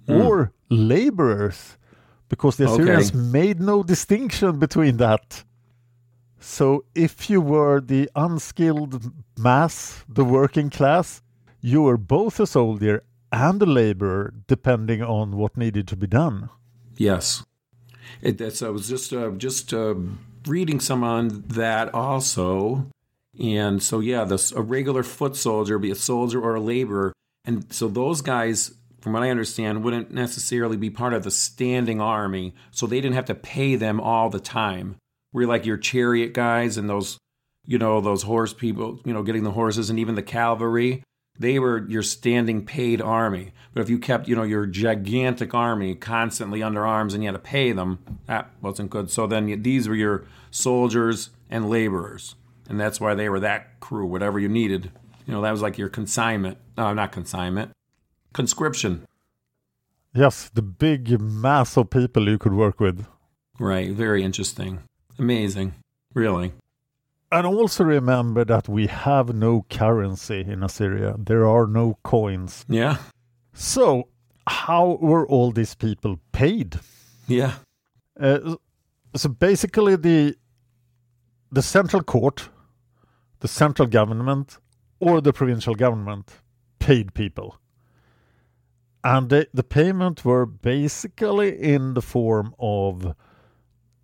hmm. 0.07 0.21
or 0.23 0.53
laborers, 0.71 1.77
because 2.29 2.57
the 2.57 2.65
Okay. 2.69 2.73
Assyrians 2.83 3.13
made 3.15 3.59
no 3.61 3.83
distinction 3.83 4.59
between 4.59 4.97
that. 4.99 5.45
So 6.43 6.85
if 6.95 7.31
you 7.31 7.41
were 7.41 7.81
the 7.81 8.11
unskilled 8.17 9.13
mass, 9.39 10.05
the 10.09 10.25
working 10.25 10.71
class, 10.71 11.23
you 11.61 11.83
were 11.83 11.97
both 11.97 12.41
a 12.41 12.47
soldier 12.47 13.05
and 13.31 13.63
a 13.63 13.67
laborer, 13.67 14.35
depending 14.49 15.03
on 15.03 15.37
what 15.37 15.57
needed 15.57 15.87
to 15.89 15.97
be 15.97 16.07
done. 16.07 16.51
yes 16.99 17.45
it, 18.21 18.63
i 18.63 18.69
was 18.69 18.89
just 18.89 19.13
uh, 19.13 19.31
just 19.31 19.73
uh, 19.73 19.95
reading 20.47 20.81
some 20.81 21.03
on 21.03 21.45
that 21.49 21.95
also 21.95 22.87
and 23.41 23.83
so 23.83 24.01
yeah 24.01 24.25
this 24.25 24.53
a 24.53 24.61
regular 24.61 25.03
foot 25.03 25.35
soldier 25.35 25.79
be 25.79 25.91
a 25.91 25.95
soldier 25.95 26.41
or 26.41 26.57
a 26.57 26.61
laborer 26.61 27.13
and 27.47 27.73
so 27.73 27.89
those 27.89 28.21
guys 28.21 28.75
from 29.03 29.15
what 29.15 29.25
I 29.25 29.31
understand, 29.31 29.83
wouldn't 29.83 30.13
necessarily 30.13 30.77
be 30.77 30.89
part 30.89 31.13
of 31.13 31.25
the 31.25 31.31
standing 31.33 32.01
army, 32.01 32.55
so 32.71 32.87
they 32.87 33.01
didn't 33.01 33.17
have 33.17 33.25
to 33.25 33.35
pay 33.35 33.75
them 33.75 34.01
all 34.01 34.31
the 34.31 34.39
time. 34.39 34.95
We're 35.33 35.49
like 35.49 35.67
your 35.67 35.79
chariot 35.79 36.35
guys 36.35 36.77
and 36.77 36.89
those, 36.89 37.19
you 37.67 37.79
know, 37.79 38.01
those 38.01 38.23
horse 38.25 38.53
people, 38.53 39.01
you 39.05 39.13
know, 39.13 39.23
getting 39.23 39.45
the 39.45 39.53
horses 39.53 39.91
and 39.91 39.99
even 39.99 40.15
the 40.15 40.23
cavalry. 40.23 41.03
They 41.39 41.59
were 41.59 41.87
your 41.89 42.03
standing 42.03 42.67
paid 42.67 43.01
army. 43.01 43.53
But 43.73 43.81
if 43.81 43.89
you 43.89 43.99
kept, 43.99 44.29
you 44.29 44.37
know, 44.37 44.43
your 44.43 44.67
gigantic 44.67 45.55
army 45.55 45.95
constantly 45.95 46.63
under 46.63 46.87
arms 46.87 47.15
and 47.15 47.23
you 47.23 47.29
had 47.29 47.33
to 47.33 47.39
pay 47.39 47.73
them, 47.73 47.99
that 48.27 48.51
wasn't 48.61 48.91
good. 48.91 49.11
So 49.11 49.27
then 49.27 49.63
these 49.63 49.89
were 49.89 49.95
your 49.95 50.27
soldiers 50.51 51.31
and 51.51 51.71
laborers. 51.71 52.35
And 52.69 52.79
that's 52.79 53.01
why 53.01 53.15
they 53.15 53.29
were 53.31 53.41
that 53.41 53.81
crew, 53.81 54.07
whatever 54.07 54.39
you 54.39 54.49
needed. 54.49 54.91
You 55.27 55.33
know, 55.33 55.41
that 55.41 55.51
was 55.51 55.63
like 55.63 55.79
your 55.79 55.89
consignment. 55.89 56.59
No, 56.77 56.93
not 56.93 57.13
consignment. 57.13 57.73
Conscription. 58.35 59.07
Yes, 60.15 60.51
the 60.53 60.63
big 60.63 61.19
mass 61.21 61.77
of 61.79 61.89
people 61.89 62.29
you 62.29 62.39
could 62.39 62.55
work 62.55 62.79
with. 62.79 63.07
Right. 63.59 63.91
Very 63.91 64.23
interesting. 64.23 64.81
Amazing. 65.19 65.75
Really. 66.15 66.53
And 67.31 67.47
also 67.47 67.85
remember 67.85 68.45
that 68.45 68.69
we 68.69 68.89
have 68.89 69.35
no 69.35 69.65
currency 69.71 70.41
in 70.41 70.63
Assyria. 70.63 71.15
There 71.19 71.47
are 71.47 71.67
no 71.67 71.99
coins. 72.03 72.67
Yeah. 72.69 72.99
So, 73.55 74.09
how 74.47 74.99
were 75.01 75.27
all 75.27 75.51
these 75.51 75.75
people 75.75 76.21
paid? 76.33 76.79
Yeah. 77.27 77.55
Uh, 78.21 78.57
so 79.17 79.29
basically, 79.31 79.97
the 79.97 80.37
the 81.51 81.63
central 81.63 82.03
court, 82.03 82.51
the 83.41 83.49
central 83.49 83.89
government, 83.89 84.59
or 85.01 85.21
the 85.21 85.33
provincial 85.33 85.75
government 85.75 86.41
paid 86.79 87.15
people, 87.15 87.59
and 89.05 89.31
the, 89.31 89.49
the 89.55 89.63
payment 89.63 90.25
were 90.25 90.47
basically 90.47 91.59
in 91.59 91.95
the 91.95 92.03
form 92.03 92.55
of 92.59 93.15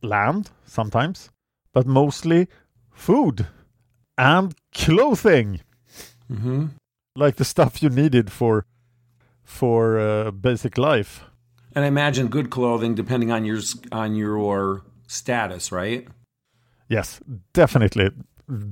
land 0.02 0.50
sometimes, 0.66 1.30
but 1.72 1.86
mostly 1.86 2.48
food 2.92 3.46
and 4.16 4.54
clothing, 4.74 5.60
Mm-hmm. 6.30 6.66
like 7.16 7.36
the 7.36 7.44
stuff 7.44 7.82
you 7.82 7.88
needed 7.88 8.30
for 8.30 8.64
for 9.42 9.98
uh, 9.98 10.30
basic 10.30 10.76
life. 10.76 11.22
And 11.74 11.84
I 11.84 11.88
imagine 11.88 12.28
good 12.28 12.50
clothing 12.50 12.94
depending 12.94 13.32
on 13.32 13.44
your 13.44 13.60
on 13.92 14.14
your 14.14 14.82
status, 15.06 15.72
right? 15.72 16.06
Yes, 16.88 17.20
definitely 17.54 18.10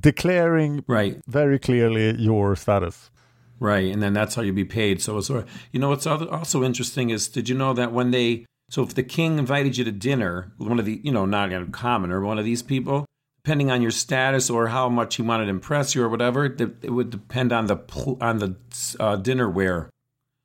declaring 0.01 0.85
Right. 0.87 1.21
very 1.27 1.59
clearly 1.59 2.15
your 2.19 2.57
status. 2.57 3.11
Right, 3.59 3.91
and 3.93 4.03
then 4.03 4.13
that's 4.13 4.35
how 4.35 4.43
you 4.43 4.53
be 4.53 4.65
paid. 4.67 5.01
So, 5.01 5.17
it's, 5.19 5.31
you 5.73 5.81
know, 5.81 5.89
what's 5.89 6.07
also 6.07 6.63
interesting 6.63 7.09
is, 7.11 7.29
did 7.29 7.49
you 7.49 7.55
know 7.57 7.73
that 7.73 7.91
when 7.93 8.11
they, 8.11 8.45
so 8.71 8.83
if 8.83 8.95
the 8.95 9.03
king 9.03 9.39
invited 9.39 9.77
you 9.77 9.85
to 9.85 9.93
dinner, 9.93 10.53
with 10.59 10.69
one 10.69 10.79
of 10.79 10.85
the, 10.85 11.01
you 11.05 11.13
know, 11.13 11.25
not 11.25 11.53
a 11.53 11.67
commoner, 11.67 12.21
one 12.21 12.39
of 12.39 12.45
these 12.45 12.63
people, 12.63 13.07
depending 13.45 13.71
on 13.71 13.81
your 13.81 13.93
status 13.93 14.51
or 14.51 14.69
how 14.69 14.89
much 14.89 15.17
he 15.17 15.23
wanted 15.23 15.45
to 15.45 15.51
impress 15.51 15.95
you 15.95 16.03
or 16.03 16.09
whatever, 16.09 16.47
it, 16.47 16.91
would 16.91 17.11
depend 17.11 17.53
on 17.53 17.67
the 17.67 17.77
on 18.21 18.39
the 18.39 18.57
uh, 18.99 19.17
dinnerware. 19.17 19.89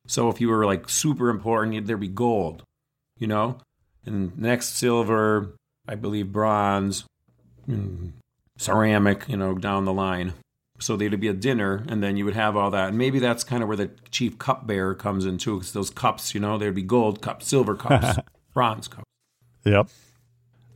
So 0.06 0.28
if 0.28 0.40
you 0.40 0.48
were 0.48 0.64
like 0.64 0.88
super 0.88 1.28
important, 1.28 1.86
there'd 1.86 1.98
be 1.98 2.08
gold, 2.08 2.62
you 3.18 3.26
know, 3.26 3.58
and 4.04 4.36
next 4.38 4.76
silver, 4.76 5.56
I 5.88 5.96
believe 5.96 6.32
bronze, 6.32 7.04
mm, 7.68 8.12
ceramic, 8.56 9.28
you 9.28 9.36
know, 9.36 9.54
down 9.54 9.84
the 9.84 9.92
line. 9.92 10.34
So 10.82 10.96
there'd 10.96 11.18
be 11.20 11.28
a 11.28 11.32
dinner, 11.32 11.84
and 11.88 12.02
then 12.02 12.16
you 12.16 12.24
would 12.24 12.34
have 12.34 12.56
all 12.56 12.70
that. 12.70 12.88
And 12.88 12.98
maybe 12.98 13.18
that's 13.18 13.44
kind 13.44 13.62
of 13.62 13.68
where 13.68 13.76
the 13.76 13.90
chief 14.10 14.38
cupbearer 14.38 14.94
comes 14.94 15.24
in 15.24 15.38
too, 15.38 15.58
because 15.58 15.72
those 15.72 15.90
cups, 15.90 16.34
you 16.34 16.40
know, 16.40 16.58
there'd 16.58 16.74
be 16.74 16.82
gold 16.82 17.22
cups, 17.22 17.46
silver 17.46 17.76
cups, 17.76 18.18
bronze 18.54 18.88
cups. 18.88 19.04
Yep. 19.64 19.88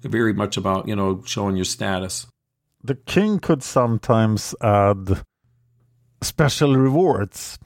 Very 0.03 0.33
much 0.33 0.57
about, 0.57 0.87
you 0.87 0.95
know, 0.95 1.23
showing 1.27 1.57
your 1.57 1.65
status. 1.65 2.27
The 2.85 2.95
king 2.95 3.41
could 3.41 3.63
sometimes 3.65 4.55
add 4.63 5.23
special 6.23 6.77
rewards. 6.77 7.59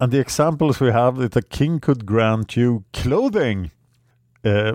And 0.00 0.12
the 0.12 0.18
examples 0.18 0.80
we 0.80 0.90
have 0.90 1.20
is 1.20 1.30
the 1.30 1.42
king 1.42 1.78
could 1.78 2.04
grant 2.04 2.56
you 2.56 2.84
clothing. 2.92 3.70
Uh, 4.44 4.74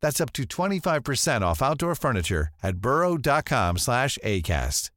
That's 0.00 0.20
up 0.20 0.32
to 0.34 0.44
25% 0.44 1.42
off 1.42 1.62
outdoor 1.62 1.94
furniture 1.94 2.48
at 2.62 2.78
burrow.com/acast. 2.78 4.90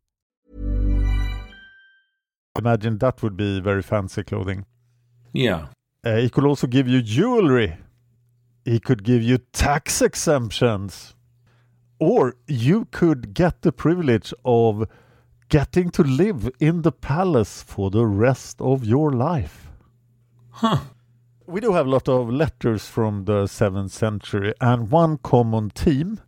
imagine 2.58 2.98
that 3.00 3.22
would 3.24 3.38
be 3.38 3.60
very 3.60 3.82
fancy 3.82 4.24
clothing. 4.24 4.66
Yeah. 5.34 5.68
Uh, 6.04 6.18
he 6.18 6.30
could 6.30 6.46
also 6.46 6.68
give 6.68 6.88
you 6.88 7.02
jewelry. 7.02 7.78
He 8.66 8.80
could 8.80 9.04
give 9.04 9.24
you 9.24 9.40
tax 9.54 10.02
exemptions. 10.02 11.16
Or 12.00 12.36
you 12.48 12.88
could 12.92 13.34
get 13.34 13.62
the 13.62 13.72
privilege 13.72 14.34
of 14.44 14.88
getting 15.50 15.90
to 15.92 16.04
live 16.04 16.50
in 16.60 16.82
the 16.82 16.92
palace 16.92 17.62
for 17.62 17.92
the 17.92 18.06
rest 18.06 18.60
of 18.62 18.84
your 18.84 19.12
life. 19.12 19.70
Huh. 20.50 20.80
We 21.52 21.60
do 21.60 21.74
have 21.74 21.86
a 21.86 21.90
lot 21.90 22.08
of 22.08 22.30
letters 22.30 22.86
from 22.88 23.26
the 23.26 23.44
7th 23.44 23.90
century, 23.92 24.54
and 24.62 24.90
one 24.90 25.18
common 25.18 25.70
theme 25.70 26.22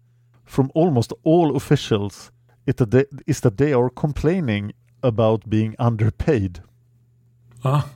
from 0.44 0.70
almost 0.76 1.14
all 1.24 1.56
officials 1.56 2.30
is 2.66 2.76
that 2.76 2.92
they, 2.92 3.06
is 3.26 3.40
that 3.40 3.58
they 3.58 3.72
are 3.72 3.90
complaining 3.90 4.74
about 5.02 5.50
being 5.50 5.76
underpaid. 5.80 6.62
Ah. 7.64 7.90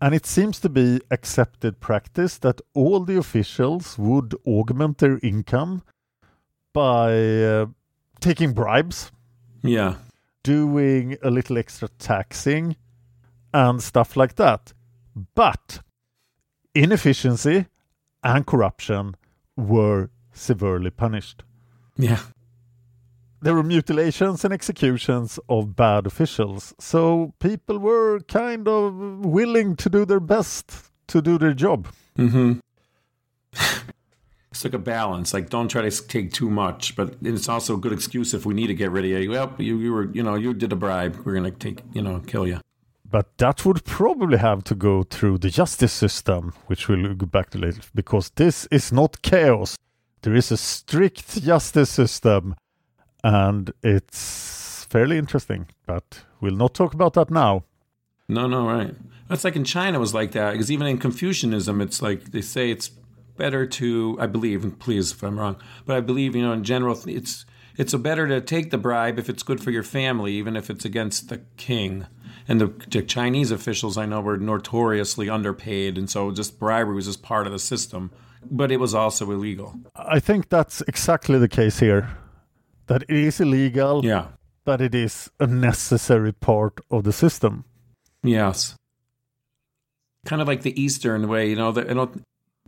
And 0.00 0.14
it 0.14 0.24
seems 0.26 0.60
to 0.60 0.68
be 0.68 1.00
accepted 1.10 1.80
practice 1.80 2.38
that 2.38 2.60
all 2.72 3.00
the 3.00 3.18
officials 3.18 3.98
would 3.98 4.34
augment 4.46 4.98
their 4.98 5.18
income 5.24 5.82
by 6.72 7.12
uh, 7.42 7.66
taking 8.20 8.52
bribes, 8.52 9.10
Yeah. 9.62 9.96
doing 10.44 11.16
a 11.20 11.30
little 11.30 11.58
extra 11.58 11.88
taxing, 11.98 12.76
and 13.52 13.82
stuff 13.82 14.16
like 14.16 14.36
that. 14.36 14.72
But 15.34 15.80
inefficiency 16.74 17.66
and 18.22 18.46
corruption 18.46 19.16
were 19.56 20.10
severely 20.32 20.90
punished. 20.90 21.42
Yeah. 21.96 22.20
There 23.42 23.54
were 23.54 23.62
mutilations 23.62 24.44
and 24.44 24.52
executions 24.52 25.38
of 25.48 25.74
bad 25.74 26.06
officials, 26.06 26.74
so 26.78 27.32
people 27.38 27.78
were 27.78 28.20
kind 28.20 28.68
of 28.68 29.24
willing 29.24 29.76
to 29.76 29.88
do 29.88 30.04
their 30.04 30.20
best 30.20 30.90
to 31.08 31.22
do 31.22 31.38
their 31.38 31.54
job. 31.54 31.88
Mm-hmm. 32.18 32.58
it's 34.50 34.62
like 34.62 34.74
a 34.74 34.78
balance. 34.78 35.32
Like, 35.32 35.48
don't 35.48 35.68
try 35.68 35.88
to 35.88 36.06
take 36.06 36.32
too 36.34 36.50
much, 36.50 36.94
but 36.96 37.16
it's 37.22 37.48
also 37.48 37.76
a 37.76 37.78
good 37.78 37.94
excuse 37.94 38.34
if 38.34 38.44
we 38.44 38.52
need 38.52 38.66
to 38.66 38.74
get 38.74 38.90
rid 38.90 39.06
of 39.06 39.10
you. 39.10 39.30
Well, 39.30 39.54
you, 39.58 39.78
you 39.78 39.92
were, 39.92 40.10
you 40.12 40.22
know, 40.22 40.34
you 40.34 40.52
did 40.52 40.72
a 40.72 40.76
bribe. 40.76 41.16
We're 41.24 41.34
gonna 41.34 41.50
take, 41.50 41.82
you 41.94 42.02
know, 42.02 42.20
kill 42.20 42.46
you. 42.46 42.60
But 43.10 43.38
that 43.38 43.64
would 43.64 43.84
probably 43.84 44.38
have 44.38 44.62
to 44.64 44.74
go 44.74 45.02
through 45.02 45.38
the 45.38 45.50
justice 45.50 45.92
system, 45.92 46.52
which 46.66 46.88
we'll 46.88 47.14
go 47.14 47.26
back 47.26 47.50
to 47.50 47.58
later, 47.58 47.80
because 47.94 48.30
this 48.30 48.66
is 48.70 48.92
not 48.92 49.22
chaos. 49.22 49.76
There 50.22 50.34
is 50.34 50.52
a 50.52 50.56
strict 50.56 51.42
justice 51.42 51.90
system, 51.90 52.54
and 53.24 53.72
it's 53.82 54.86
fairly 54.90 55.18
interesting. 55.18 55.66
But 55.86 56.20
we'll 56.40 56.54
not 56.54 56.74
talk 56.74 56.94
about 56.94 57.14
that 57.14 57.30
now. 57.30 57.64
No, 58.28 58.46
no, 58.46 58.66
right. 58.66 58.94
That's 59.28 59.44
like 59.44 59.56
in 59.56 59.64
China 59.64 59.98
was 59.98 60.14
like 60.14 60.32
that 60.32 60.52
because 60.52 60.70
even 60.70 60.86
in 60.86 60.98
Confucianism, 60.98 61.80
it's 61.80 62.00
like 62.00 62.30
they 62.30 62.42
say 62.42 62.70
it's 62.70 62.90
better 63.36 63.66
to, 63.66 64.16
I 64.20 64.26
believe, 64.26 64.62
and 64.62 64.78
please 64.78 65.12
if 65.12 65.22
I'm 65.24 65.38
wrong, 65.38 65.56
but 65.84 65.96
I 65.96 66.00
believe 66.00 66.36
you 66.36 66.42
know 66.42 66.52
in 66.52 66.62
general 66.62 67.00
it's 67.06 67.44
it's 67.76 67.94
better 67.94 68.28
to 68.28 68.40
take 68.40 68.70
the 68.70 68.78
bribe 68.78 69.18
if 69.18 69.28
it's 69.28 69.42
good 69.42 69.62
for 69.62 69.70
your 69.70 69.82
family, 69.82 70.34
even 70.34 70.56
if 70.56 70.68
it's 70.68 70.84
against 70.84 71.28
the 71.28 71.38
king. 71.56 72.06
And 72.50 72.60
the, 72.60 72.66
the 72.90 73.02
Chinese 73.02 73.52
officials 73.52 73.96
I 73.96 74.06
know 74.06 74.20
were 74.20 74.36
notoriously 74.36 75.30
underpaid, 75.30 75.96
and 75.96 76.10
so 76.10 76.32
just 76.32 76.58
bribery 76.58 76.96
was 76.96 77.06
just 77.06 77.22
part 77.22 77.46
of 77.46 77.52
the 77.52 77.58
system. 77.60 78.10
But 78.50 78.72
it 78.72 78.78
was 78.80 78.92
also 78.94 79.30
illegal. 79.30 79.74
I 79.94 80.18
think 80.18 80.48
that's 80.48 80.80
exactly 80.88 81.38
the 81.38 81.48
case 81.48 81.78
here. 81.78 82.16
That 82.86 83.02
it 83.02 83.10
is 83.10 83.40
illegal, 83.40 84.04
Yeah. 84.04 84.26
but 84.64 84.80
it 84.80 84.94
is 84.94 85.30
a 85.38 85.46
necessary 85.46 86.32
part 86.32 86.80
of 86.90 87.04
the 87.04 87.12
system. 87.12 87.64
Yes. 88.24 88.74
Kind 90.26 90.42
of 90.42 90.48
like 90.48 90.62
the 90.62 90.74
Eastern 90.80 91.28
way, 91.28 91.50
you 91.50 91.56
know. 91.56 91.70
The, 91.72 91.88
I 91.88 91.94
don't. 91.94 92.22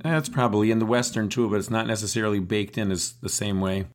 That's 0.04 0.28
probably 0.28 0.70
in 0.70 0.78
the 0.78 0.86
Western 0.86 1.28
too, 1.28 1.48
but 1.50 1.56
it's 1.58 1.70
not 1.70 1.86
necessarily 1.86 2.38
baked 2.38 2.78
in 2.78 2.90
as 2.92 3.14
the 3.20 3.28
same 3.28 3.60
way. 3.60 3.86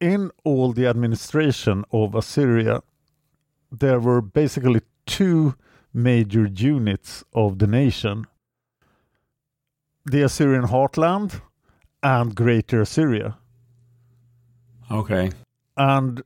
in 0.00 0.30
all 0.44 0.72
the 0.72 0.86
administration 0.86 1.84
of 1.92 2.14
Assyria, 2.14 2.82
there 3.72 4.00
were 4.00 4.20
basically 4.22 4.80
two 5.10 5.54
major 5.92 6.46
units 6.46 7.24
of 7.32 7.58
the 7.58 7.66
nation 7.66 8.26
the 10.06 10.22
Assyrian 10.22 10.64
heartland 10.64 11.40
and 12.02 12.34
Greater 12.34 12.80
Assyria. 12.80 13.36
Okay. 14.90 15.30
And 15.76 16.22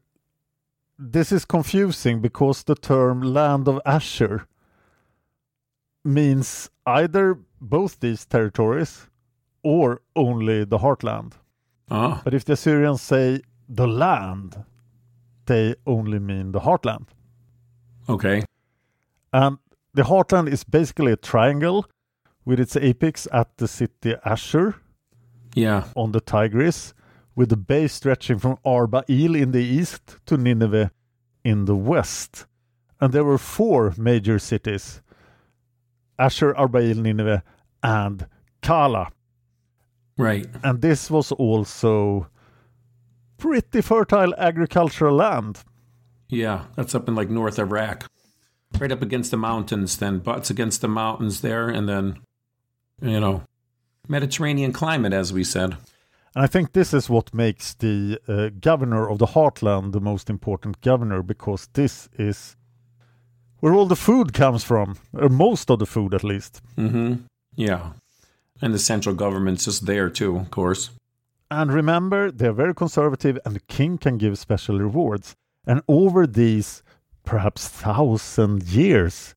this 0.98 1.32
is 1.32 1.44
confusing 1.44 2.20
because 2.20 2.62
the 2.62 2.74
term 2.76 3.20
land 3.20 3.68
of 3.68 3.80
Asher 3.84 4.46
means 6.04 6.70
either 6.86 7.38
both 7.60 7.98
these 8.00 8.24
territories 8.26 9.08
or 9.62 10.00
only 10.14 10.64
the 10.64 10.78
heartland. 10.78 11.32
Oh, 11.90 12.20
But 12.24 12.32
if 12.34 12.44
the 12.44 12.52
Assyrians 12.52 13.02
say 13.02 13.40
the 13.68 13.86
land, 13.88 14.64
they 15.46 15.74
only 15.86 16.18
mean 16.18 16.52
the 16.52 16.60
heartland. 16.60 17.06
okay. 18.08 18.44
And 19.34 19.58
the 19.92 20.02
heartland 20.04 20.48
is 20.48 20.62
basically 20.64 21.10
a 21.12 21.16
triangle 21.16 21.86
with 22.44 22.60
its 22.60 22.76
apex 22.76 23.26
at 23.32 23.48
the 23.56 23.66
city 23.66 24.14
Asher 24.24 24.76
Yeah. 25.54 25.84
on 25.96 26.12
the 26.12 26.20
Tigris, 26.20 26.94
with 27.34 27.48
the 27.48 27.56
base 27.56 27.92
stretching 27.94 28.38
from 28.38 28.58
Arbail 28.64 29.34
in 29.40 29.50
the 29.50 29.62
east 29.64 30.18
to 30.26 30.36
Nineveh 30.36 30.92
in 31.42 31.64
the 31.64 31.74
west. 31.74 32.46
And 33.00 33.12
there 33.12 33.24
were 33.24 33.38
four 33.38 33.92
major 33.98 34.38
cities 34.38 35.02
Asher, 36.16 36.54
Arbail, 36.54 36.96
Nineveh, 36.96 37.42
and 37.82 38.26
Kala. 38.62 39.10
Right. 40.16 40.46
And 40.62 40.80
this 40.80 41.10
was 41.10 41.32
also 41.32 42.28
pretty 43.36 43.80
fertile 43.80 44.32
agricultural 44.38 45.16
land. 45.16 45.64
Yeah. 46.28 46.66
That's 46.76 46.94
up 46.94 47.08
in 47.08 47.16
like 47.16 47.30
North 47.30 47.58
Iraq, 47.58 48.08
right 48.80 48.92
up 48.92 49.02
against 49.02 49.30
the 49.30 49.36
mountains. 49.36 49.96
Then 49.96 50.18
butts 50.18 50.50
against 50.50 50.80
the 50.80 50.88
mountains 50.88 51.40
there, 51.40 51.68
and 51.68 51.88
then, 51.88 52.20
you 53.00 53.20
know, 53.20 53.42
Mediterranean 54.08 54.72
climate, 54.72 55.12
as 55.12 55.32
we 55.32 55.44
said. 55.44 55.76
And 56.34 56.44
I 56.44 56.46
think 56.46 56.72
this 56.72 56.92
is 56.92 57.08
what 57.08 57.32
makes 57.32 57.74
the 57.74 58.18
uh, 58.26 58.50
governor 58.60 59.08
of 59.08 59.18
the 59.18 59.26
heartland 59.26 59.92
the 59.92 60.00
most 60.00 60.28
important 60.28 60.80
governor 60.80 61.22
because 61.22 61.68
this 61.74 62.08
is 62.18 62.56
where 63.60 63.72
all 63.72 63.86
the 63.86 63.96
food 63.96 64.34
comes 64.34 64.64
from, 64.64 64.96
or 65.12 65.28
most 65.28 65.70
of 65.70 65.78
the 65.78 65.86
food 65.86 66.12
at 66.12 66.24
least. 66.24 66.60
Mm-hmm. 66.76 67.14
Yeah. 67.54 67.92
And 68.60 68.74
the 68.74 68.78
central 68.78 69.14
government's 69.14 69.64
just 69.64 69.86
there 69.86 70.10
too, 70.10 70.36
of 70.36 70.50
course. 70.50 70.90
And 71.50 71.72
remember, 71.72 72.30
they're 72.30 72.52
very 72.52 72.74
conservative, 72.74 73.38
and 73.44 73.54
the 73.54 73.60
king 73.60 73.96
can 73.96 74.18
give 74.18 74.38
special 74.38 74.78
rewards. 74.78 75.36
And 75.66 75.82
over 75.88 76.26
these 76.26 76.82
perhaps 77.24 77.68
thousand 77.68 78.62
years, 78.64 79.34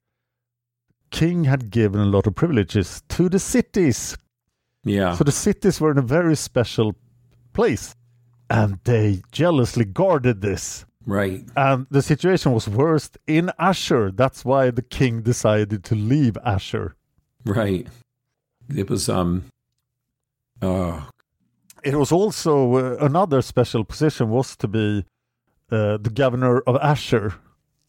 king 1.10 1.46
had 1.46 1.72
given 1.72 2.02
a 2.02 2.06
lot 2.06 2.28
of 2.28 2.36
privileges 2.36 3.02
to 3.10 3.30
the 3.30 3.40
cities. 3.40 4.18
Yeah. 4.84 5.16
So 5.16 5.24
the 5.24 5.32
cities 5.32 5.82
were 5.82 5.92
in 5.92 5.98
a 5.98 6.02
very 6.02 6.36
special 6.36 6.96
place, 7.54 7.96
and 8.50 8.80
they 8.84 9.22
jealously 9.32 9.86
guarded 9.86 10.42
this. 10.42 10.86
right. 11.06 11.44
And 11.56 11.88
the 11.90 12.02
situation 12.02 12.52
was 12.52 12.68
worst 12.68 13.18
in 13.28 13.52
Asher. 13.58 14.12
That's 14.12 14.44
why 14.46 14.72
the 14.72 14.82
king 14.82 15.22
decided 15.22 15.84
to 15.86 15.96
leave 15.96 16.38
Asher. 16.44 16.96
Right. 17.46 17.88
It 18.76 18.90
was 18.90 19.10
um. 19.10 19.46
Uh. 20.62 21.02
It 21.84 21.96
was 21.96 22.12
also 22.12 22.76
uh, 22.76 22.98
another 23.06 23.42
special 23.42 23.86
position 23.86 24.30
was 24.30 24.58
to 24.58 24.68
be 24.68 25.06
uh, 25.72 25.98
the 25.98 26.10
governor 26.14 26.60
of 26.62 26.76
Asher 26.78 27.36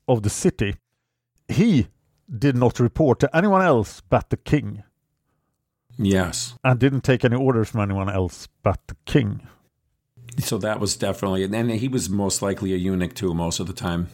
of 0.09 0.23
the 0.23 0.31
city. 0.31 0.75
He 1.49 1.89
did 2.37 2.57
not 2.57 2.81
report 2.81 3.21
to 3.21 3.37
anyone 3.37 3.63
else 3.63 4.03
but 4.09 4.29
the 4.31 4.37
king 4.37 4.83
Yes. 5.97 6.55
and 6.63 6.79
didn't 6.79 7.03
take 7.03 7.25
any 7.25 7.37
orders 7.37 7.71
from 7.71 7.81
anyone 7.81 8.09
else 8.11 8.49
but 8.63 8.81
the 8.87 8.97
king. 9.05 9.47
So 10.39 10.59
that 10.59 10.79
was 10.79 10.97
definitely, 10.97 11.43
and 11.45 11.71
he 11.71 11.89
was 11.89 12.09
most 12.09 12.43
likely 12.43 12.73
a 12.73 12.77
eunuch 12.77 13.15
too, 13.15 13.35
most 13.35 13.59
of 13.61 13.67
the 13.67 13.73
time. 13.73 14.09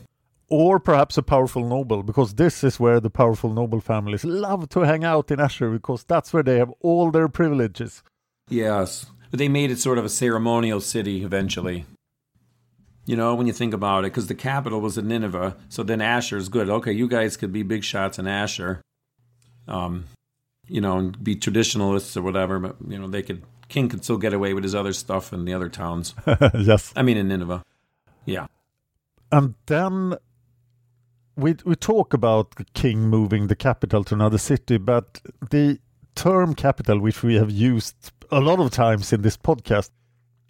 Or 0.48 0.78
perhaps 0.78 1.18
a 1.18 1.22
powerful 1.22 1.66
noble, 1.66 2.02
because 2.02 2.34
this 2.34 2.62
is 2.62 2.78
where 2.78 3.00
the 3.00 3.10
powerful 3.10 3.50
noble 3.52 3.80
families 3.80 4.24
love 4.24 4.68
to 4.70 4.80
hang 4.80 5.04
out 5.04 5.30
in 5.30 5.40
Asher, 5.40 5.70
because 5.70 6.04
that's 6.04 6.32
where 6.32 6.42
they 6.42 6.58
have 6.58 6.72
all 6.80 7.10
their 7.10 7.28
privileges. 7.28 8.02
Yes. 8.48 9.06
But 9.30 9.38
they 9.38 9.48
made 9.48 9.70
it 9.70 9.78
sort 9.80 9.98
of 9.98 10.04
a 10.04 10.08
ceremonial 10.10 10.80
city 10.80 11.24
eventually. 11.24 11.86
You 13.06 13.16
know, 13.16 13.34
when 13.34 13.46
you 13.46 13.52
think 13.52 13.74
about 13.74 14.04
it, 14.04 14.12
because 14.12 14.28
the 14.28 14.34
capital 14.34 14.80
was 14.80 14.96
in 14.96 15.08
Nineveh, 15.08 15.56
so 15.68 15.82
then 15.82 16.00
Asher 16.00 16.36
is 16.36 16.48
good. 16.48 16.70
Okay, 16.70 16.92
you 16.92 17.06
guys 17.06 17.36
could 17.36 17.52
be 17.52 17.62
big 17.62 17.84
shots 17.84 18.18
in 18.18 18.26
Asher, 18.26 18.80
um, 19.68 20.04
you 20.66 20.80
know, 20.80 20.98
and 20.98 21.22
be 21.22 21.36
traditionalists 21.36 22.16
or 22.16 22.22
whatever, 22.22 22.58
but, 22.58 22.76
you 22.88 22.98
know, 22.98 23.06
they 23.06 23.22
could, 23.22 23.42
king 23.68 23.90
could 23.90 24.04
still 24.04 24.16
get 24.16 24.32
away 24.32 24.54
with 24.54 24.64
his 24.64 24.74
other 24.74 24.94
stuff 24.94 25.32
in 25.34 25.44
the 25.44 25.52
other 25.52 25.68
towns. 25.68 26.14
yes. 26.54 26.94
I 26.96 27.02
mean, 27.02 27.18
in 27.18 27.28
Nineveh. 27.28 27.62
Yeah. 28.24 28.46
And 29.30 29.54
then 29.66 30.14
we 31.36 31.56
we 31.64 31.74
talk 31.74 32.14
about 32.14 32.54
the 32.56 32.64
king 32.74 33.08
moving 33.08 33.48
the 33.48 33.56
capital 33.56 34.04
to 34.04 34.14
another 34.14 34.38
city, 34.38 34.78
but 34.78 35.20
the 35.50 35.78
term 36.14 36.54
capital, 36.54 37.00
which 37.00 37.22
we 37.22 37.34
have 37.34 37.50
used 37.50 38.12
a 38.30 38.40
lot 38.40 38.60
of 38.60 38.70
times 38.70 39.12
in 39.12 39.22
this 39.22 39.36
podcast, 39.36 39.90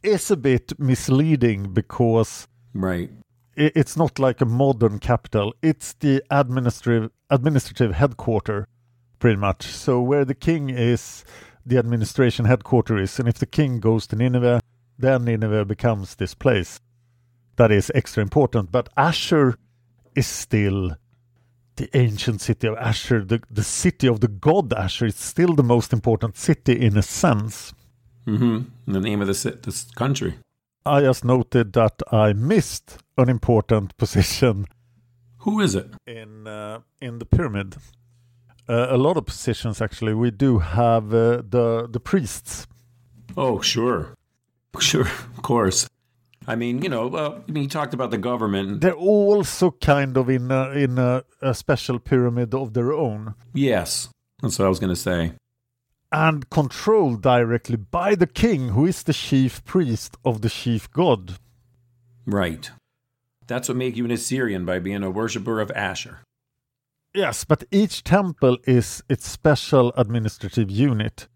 is 0.05 0.31
a 0.31 0.37
bit 0.37 0.79
misleading 0.79 1.73
because 1.73 2.47
Right. 2.73 3.11
it's 3.57 3.97
not 3.97 4.19
like 4.19 4.40
a 4.40 4.47
modern 4.47 4.99
capital. 4.99 5.55
It's 5.62 5.95
the 5.95 6.23
administrative 6.31 7.11
administrative 7.31 7.95
headquarter, 7.95 8.67
pretty 9.19 9.37
much. 9.37 9.67
So 9.67 10.01
where 10.01 10.25
the 10.25 10.35
king 10.35 10.71
is, 10.71 11.25
the 11.67 11.79
administration 11.79 12.45
headquarter 12.45 12.99
is, 12.99 13.19
and 13.19 13.29
if 13.29 13.38
the 13.38 13.47
king 13.47 13.81
goes 13.81 14.07
to 14.09 14.17
Nineveh, 14.17 14.61
then 14.99 15.25
Nineveh 15.25 15.64
becomes 15.64 16.14
this 16.14 16.35
place 16.35 16.81
that 17.57 17.71
is 17.71 17.90
extra 17.95 18.23
important. 18.23 18.71
But 18.71 18.88
Asher 18.97 19.57
is 20.14 20.27
still 20.27 20.97
the 21.77 21.88
ancient 21.97 22.40
city 22.40 22.69
of 22.69 22.77
Asher, 22.77 23.25
the, 23.25 23.43
the 23.51 23.64
city 23.64 24.07
of 24.07 24.21
the 24.21 24.29
god 24.29 24.73
Asher, 24.73 25.07
is 25.07 25.17
still 25.17 25.55
the 25.55 25.62
most 25.62 25.93
important 25.93 26.37
city 26.37 26.81
in 26.81 26.97
a 26.97 27.03
sense. 27.03 27.73
Mm-hmm. 28.27 28.93
The 28.93 29.01
name 29.01 29.21
of 29.21 29.27
the 29.29 29.35
ci- 29.35 29.59
this 29.63 29.85
country. 29.95 30.35
I 30.87 31.01
just 31.01 31.25
noted 31.25 31.73
that 31.75 32.03
I 32.13 32.33
missed 32.35 32.99
an 33.17 33.29
important 33.29 33.97
position 34.03 34.67
Who 35.39 35.61
is 35.61 35.75
it? 35.75 35.89
in 36.07 36.47
uh, 36.47 36.81
in 37.01 37.19
the 37.19 37.27
pyramid. 37.27 37.77
Uh, 38.69 38.87
a 38.91 38.97
lot 38.97 39.17
of 39.17 39.27
positions 39.27 39.81
actually. 39.83 40.15
We 40.15 40.31
do 40.31 40.59
have 40.59 41.13
uh, 41.15 41.43
the 41.49 41.89
the 41.91 42.01
priests. 42.01 42.67
Oh, 43.37 43.61
sure, 43.61 44.15
sure, 44.81 45.09
of 45.37 45.43
course. 45.43 45.89
I 46.47 46.57
mean, 46.57 46.83
you 46.83 46.91
know, 46.91 47.07
well, 47.09 47.43
I 47.49 47.53
mean, 47.53 47.63
you 47.65 47.69
talked 47.71 47.95
about 47.95 48.11
the 48.11 48.19
government. 48.19 48.81
They're 48.83 48.93
also 48.93 49.71
kind 49.71 50.17
of 50.19 50.29
in 50.29 50.51
a, 50.51 50.71
in 50.73 50.99
a, 50.99 51.25
a 51.41 51.55
special 51.55 51.99
pyramid 51.99 52.55
of 52.55 52.75
their 52.75 52.93
own 52.93 53.35
Yes, 53.55 54.11
that's 54.43 54.59
what 54.59 54.67
I 54.67 54.69
was 54.69 54.79
going 54.79 54.95
to 54.95 55.01
say. 55.01 55.33
And 56.14 56.48
controlled 56.48 57.22
directly 57.22 57.74
by 57.74 58.14
the 58.14 58.29
king, 58.29 58.68
who 58.68 58.87
is 58.87 59.03
the 59.03 59.12
chief 59.12 59.64
priest 59.64 60.16
of 60.24 60.42
the 60.42 60.48
chief 60.48 60.88
god. 60.92 61.38
Right. 62.24 62.70
That's 63.48 63.68
what 63.68 63.77
make 63.77 63.96
you 63.96 64.05
an 64.05 64.12
Assyrian 64.12 64.64
by 64.64 64.79
being 64.79 65.03
a 65.03 65.11
worshiper 65.11 65.61
of 65.61 65.72
Ashur. 65.72 66.20
Yes, 67.12 67.42
but 67.42 67.64
each 67.72 68.05
temple 68.05 68.59
is 68.64 69.03
its 69.09 69.29
special 69.29 69.92
administrative 69.96 70.70
unit, 70.70 71.27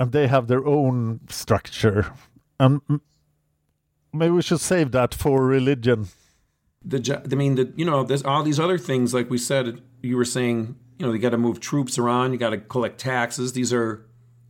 and 0.00 0.10
they 0.10 0.26
have 0.26 0.48
their 0.48 0.66
own 0.66 1.20
structure. 1.28 2.12
And 2.58 2.80
maybe 4.12 4.32
we 4.32 4.42
should 4.42 4.60
save 4.60 4.90
that 4.92 5.14
for 5.14 5.46
religion. 5.46 6.08
The 6.84 7.22
I 7.24 7.36
mean, 7.36 7.54
the 7.54 7.72
you 7.76 7.84
know, 7.84 8.02
there's 8.02 8.24
all 8.24 8.42
these 8.42 8.58
other 8.58 8.78
things 8.78 9.14
like 9.14 9.30
we 9.30 9.38
said. 9.38 9.80
You 10.02 10.16
were 10.16 10.24
saying, 10.24 10.74
you 10.98 11.06
know, 11.06 11.12
you 11.12 11.18
got 11.18 11.30
to 11.30 11.38
move 11.38 11.60
troops 11.60 11.98
around. 11.98 12.32
You 12.32 12.38
got 12.38 12.50
to 12.50 12.58
collect 12.58 12.98
taxes. 12.98 13.52
These 13.52 13.72
are 13.72 14.06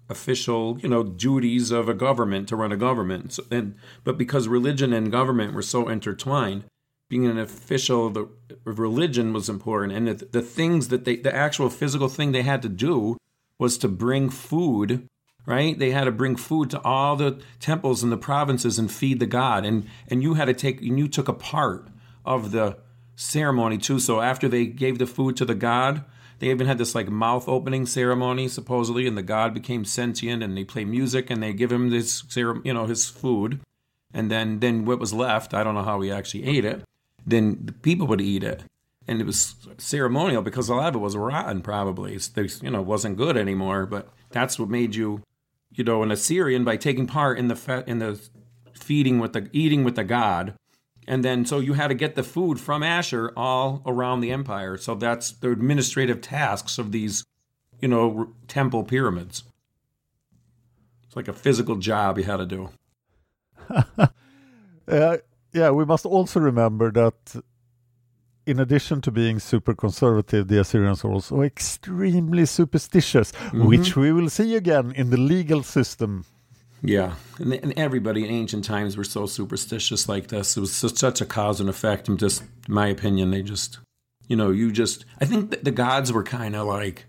official, 0.08 0.78
you 0.80 0.88
know, 0.88 1.02
duties 1.02 1.70
of 1.70 1.88
a 1.88 1.94
government 1.94 2.48
to 2.48 2.56
run 2.56 2.72
a 2.72 2.76
government. 2.76 3.32
So, 3.34 3.44
and 3.50 3.74
but 4.04 4.16
because 4.16 4.48
religion 4.48 4.92
and 4.92 5.10
government 5.10 5.54
were 5.54 5.62
so 5.62 5.88
intertwined, 5.88 6.64
being 7.08 7.26
an 7.26 7.38
official 7.38 8.10
the, 8.10 8.28
religion 8.64 9.32
was 9.32 9.48
important, 9.48 9.92
and 9.92 10.08
the, 10.08 10.26
the 10.26 10.42
things 10.42 10.88
that 10.88 11.04
they, 11.04 11.16
the 11.16 11.34
actual 11.34 11.70
physical 11.70 12.08
thing 12.08 12.32
they 12.32 12.42
had 12.42 12.62
to 12.62 12.68
do 12.68 13.16
was 13.58 13.78
to 13.78 13.88
bring 13.88 14.30
food. 14.30 15.08
Right, 15.48 15.78
they 15.78 15.92
had 15.92 16.04
to 16.04 16.10
bring 16.10 16.34
food 16.34 16.70
to 16.70 16.82
all 16.82 17.14
the 17.14 17.40
temples 17.60 18.02
in 18.02 18.10
the 18.10 18.16
provinces 18.16 18.80
and 18.80 18.90
feed 18.90 19.20
the 19.20 19.26
god, 19.26 19.64
and 19.64 19.86
and 20.08 20.20
you 20.20 20.34
had 20.34 20.46
to 20.46 20.54
take 20.54 20.80
and 20.80 20.98
you 20.98 21.06
took 21.06 21.28
a 21.28 21.32
part 21.32 21.86
of 22.24 22.50
the 22.50 22.78
ceremony 23.14 23.78
too. 23.78 24.00
So 24.00 24.20
after 24.20 24.48
they 24.48 24.66
gave 24.66 24.98
the 24.98 25.06
food 25.06 25.36
to 25.36 25.44
the 25.44 25.54
god, 25.54 26.04
they 26.38 26.50
even 26.50 26.66
had 26.66 26.78
this 26.78 26.94
like 26.94 27.08
mouth 27.08 27.48
opening 27.48 27.86
ceremony 27.86 28.48
supposedly, 28.48 29.06
and 29.06 29.16
the 29.16 29.22
god 29.22 29.54
became 29.54 29.84
sentient, 29.84 30.42
and 30.42 30.56
they 30.56 30.64
play 30.64 30.84
music 30.84 31.30
and 31.30 31.42
they 31.42 31.52
give 31.52 31.72
him 31.72 31.90
this 31.90 32.24
you 32.36 32.74
know 32.74 32.86
his 32.86 33.08
food, 33.08 33.60
and 34.12 34.30
then 34.30 34.60
then 34.60 34.84
what 34.84 34.98
was 34.98 35.12
left, 35.12 35.54
I 35.54 35.64
don't 35.64 35.74
know 35.74 35.82
how 35.82 36.00
he 36.00 36.10
actually 36.10 36.44
ate 36.44 36.64
it. 36.64 36.82
Then 37.26 37.58
the 37.64 37.72
people 37.72 38.06
would 38.06 38.20
eat 38.20 38.44
it, 38.44 38.64
and 39.08 39.20
it 39.20 39.26
was 39.26 39.54
ceremonial 39.78 40.42
because 40.42 40.68
a 40.68 40.74
lot 40.74 40.88
of 40.88 40.96
it 40.96 40.98
was 40.98 41.16
rotten, 41.16 41.62
probably. 41.62 42.16
They 42.16 42.48
you 42.62 42.70
know 42.70 42.82
wasn't 42.82 43.16
good 43.16 43.36
anymore, 43.36 43.86
but 43.86 44.10
that's 44.30 44.58
what 44.58 44.68
made 44.68 44.94
you 44.94 45.22
you 45.72 45.84
know 45.84 46.02
an 46.02 46.10
Assyrian 46.10 46.64
by 46.64 46.76
taking 46.76 47.06
part 47.06 47.38
in 47.38 47.48
the 47.48 47.56
fe- 47.56 47.84
in 47.86 47.98
the 47.98 48.20
feeding 48.74 49.18
with 49.18 49.32
the 49.32 49.48
eating 49.52 49.84
with 49.84 49.96
the 49.96 50.04
god 50.04 50.54
and 51.06 51.24
then 51.24 51.44
so 51.44 51.58
you 51.58 51.74
had 51.74 51.88
to 51.88 51.94
get 51.94 52.14
the 52.14 52.22
food 52.22 52.58
from 52.60 52.82
Ashur 52.82 53.32
all 53.36 53.82
around 53.86 54.20
the 54.20 54.30
empire. 54.30 54.76
So 54.76 54.94
that's 54.94 55.30
the 55.30 55.50
administrative 55.50 56.20
tasks 56.20 56.78
of 56.78 56.92
these, 56.92 57.24
you 57.80 57.88
know, 57.88 58.18
r- 58.18 58.28
temple 58.48 58.84
pyramids. 58.84 59.44
It's 61.06 61.16
like 61.16 61.28
a 61.28 61.32
physical 61.32 61.76
job 61.76 62.18
you 62.18 62.24
had 62.24 62.38
to 62.38 62.46
do. 62.46 62.70
Uh, 64.88 65.16
yeah, 65.52 65.68
we 65.68 65.84
must 65.84 66.06
also 66.06 66.38
remember 66.38 66.92
that 66.92 67.42
in 68.46 68.60
addition 68.60 69.00
to 69.00 69.10
being 69.10 69.40
super 69.40 69.74
conservative, 69.74 70.46
the 70.46 70.60
Assyrians 70.60 71.04
are 71.04 71.10
also 71.10 71.42
extremely 71.42 72.46
superstitious, 72.46 73.32
which 73.52 73.96
we 73.96 74.12
will 74.12 74.30
see 74.30 74.54
again 74.54 74.92
in 74.92 75.10
the 75.10 75.16
legal 75.16 75.64
system. 75.64 76.24
Yeah, 76.82 77.14
and, 77.38 77.52
and 77.54 77.72
everybody 77.76 78.24
in 78.24 78.30
ancient 78.30 78.64
times 78.64 78.96
were 78.96 79.04
so 79.04 79.26
superstitious 79.26 80.08
like 80.08 80.28
this. 80.28 80.56
It 80.56 80.60
was 80.60 80.74
such, 80.74 81.20
a 81.20 81.26
cause 81.26 81.60
and 81.60 81.68
effect. 81.68 82.08
And 82.08 82.18
just, 82.18 82.44
my 82.68 82.88
opinion, 82.88 83.30
they 83.30 83.42
just, 83.42 83.78
you 84.28 84.36
know, 84.36 84.50
you 84.50 84.70
just. 84.70 85.04
I 85.20 85.24
think 85.24 85.62
the 85.62 85.70
gods 85.70 86.12
were 86.12 86.22
kind 86.22 86.54
of 86.54 86.66
like 86.66 87.06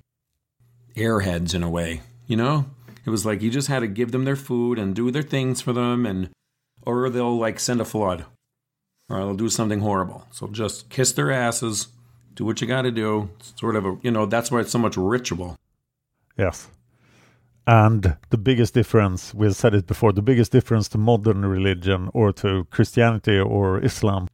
airheads 0.96 1.54
in 1.54 1.64
a 1.64 1.70
way. 1.70 2.02
You 2.26 2.38
know, 2.38 2.66
it 3.06 3.10
was 3.10 3.26
like 3.26 3.42
you 3.42 3.52
just 3.52 3.68
had 3.68 3.80
to 3.82 3.88
give 3.88 4.12
them 4.12 4.26
their 4.26 4.36
food 4.36 4.80
and 4.80 4.96
do 4.96 5.12
their 5.12 5.22
things 5.22 5.62
for 5.62 5.74
them, 5.74 6.06
and 6.06 6.30
or 6.84 7.10
they'll 7.10 7.38
like 7.38 7.60
send 7.60 7.82
a 7.82 7.86
flood, 7.86 8.26
or 9.10 9.18
they'll 9.18 9.34
do 9.36 9.50
something 9.50 9.82
horrible. 9.82 10.28
So 10.32 10.48
just 10.48 10.90
kiss 10.90 11.12
their 11.12 11.32
asses, 11.32 11.88
do 12.34 12.46
what 12.46 12.62
you 12.62 12.68
got 12.68 12.84
to 12.84 12.92
do. 12.92 13.30
Sort 13.60 13.76
of 13.76 13.86
a, 13.86 13.98
you 14.02 14.12
know, 14.12 14.26
that's 14.26 14.50
why 14.50 14.62
it's 14.62 14.72
so 14.72 14.80
much 14.80 14.96
ritual. 14.98 15.58
Yes. 16.38 16.68
And 17.68 18.16
the 18.30 18.38
biggest 18.38 18.74
difference, 18.74 19.34
we've 19.34 19.54
said 19.54 19.76
it 19.76 19.88
before, 19.88 20.14
the 20.14 20.22
biggest 20.22 20.54
difference 20.54 20.88
to 20.90 20.98
modern 20.98 21.46
religion 21.46 22.10
or 22.14 22.32
to 22.34 22.66
Christianity 22.72 23.38
or 23.38 23.84
Islam 23.84 24.30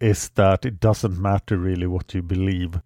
is 0.00 0.30
that 0.30 0.64
it 0.64 0.80
doesn't 0.80 1.20
matter 1.20 1.58
really 1.58 1.86
what 1.86 2.14
you 2.14 2.22
believe. 2.22 2.80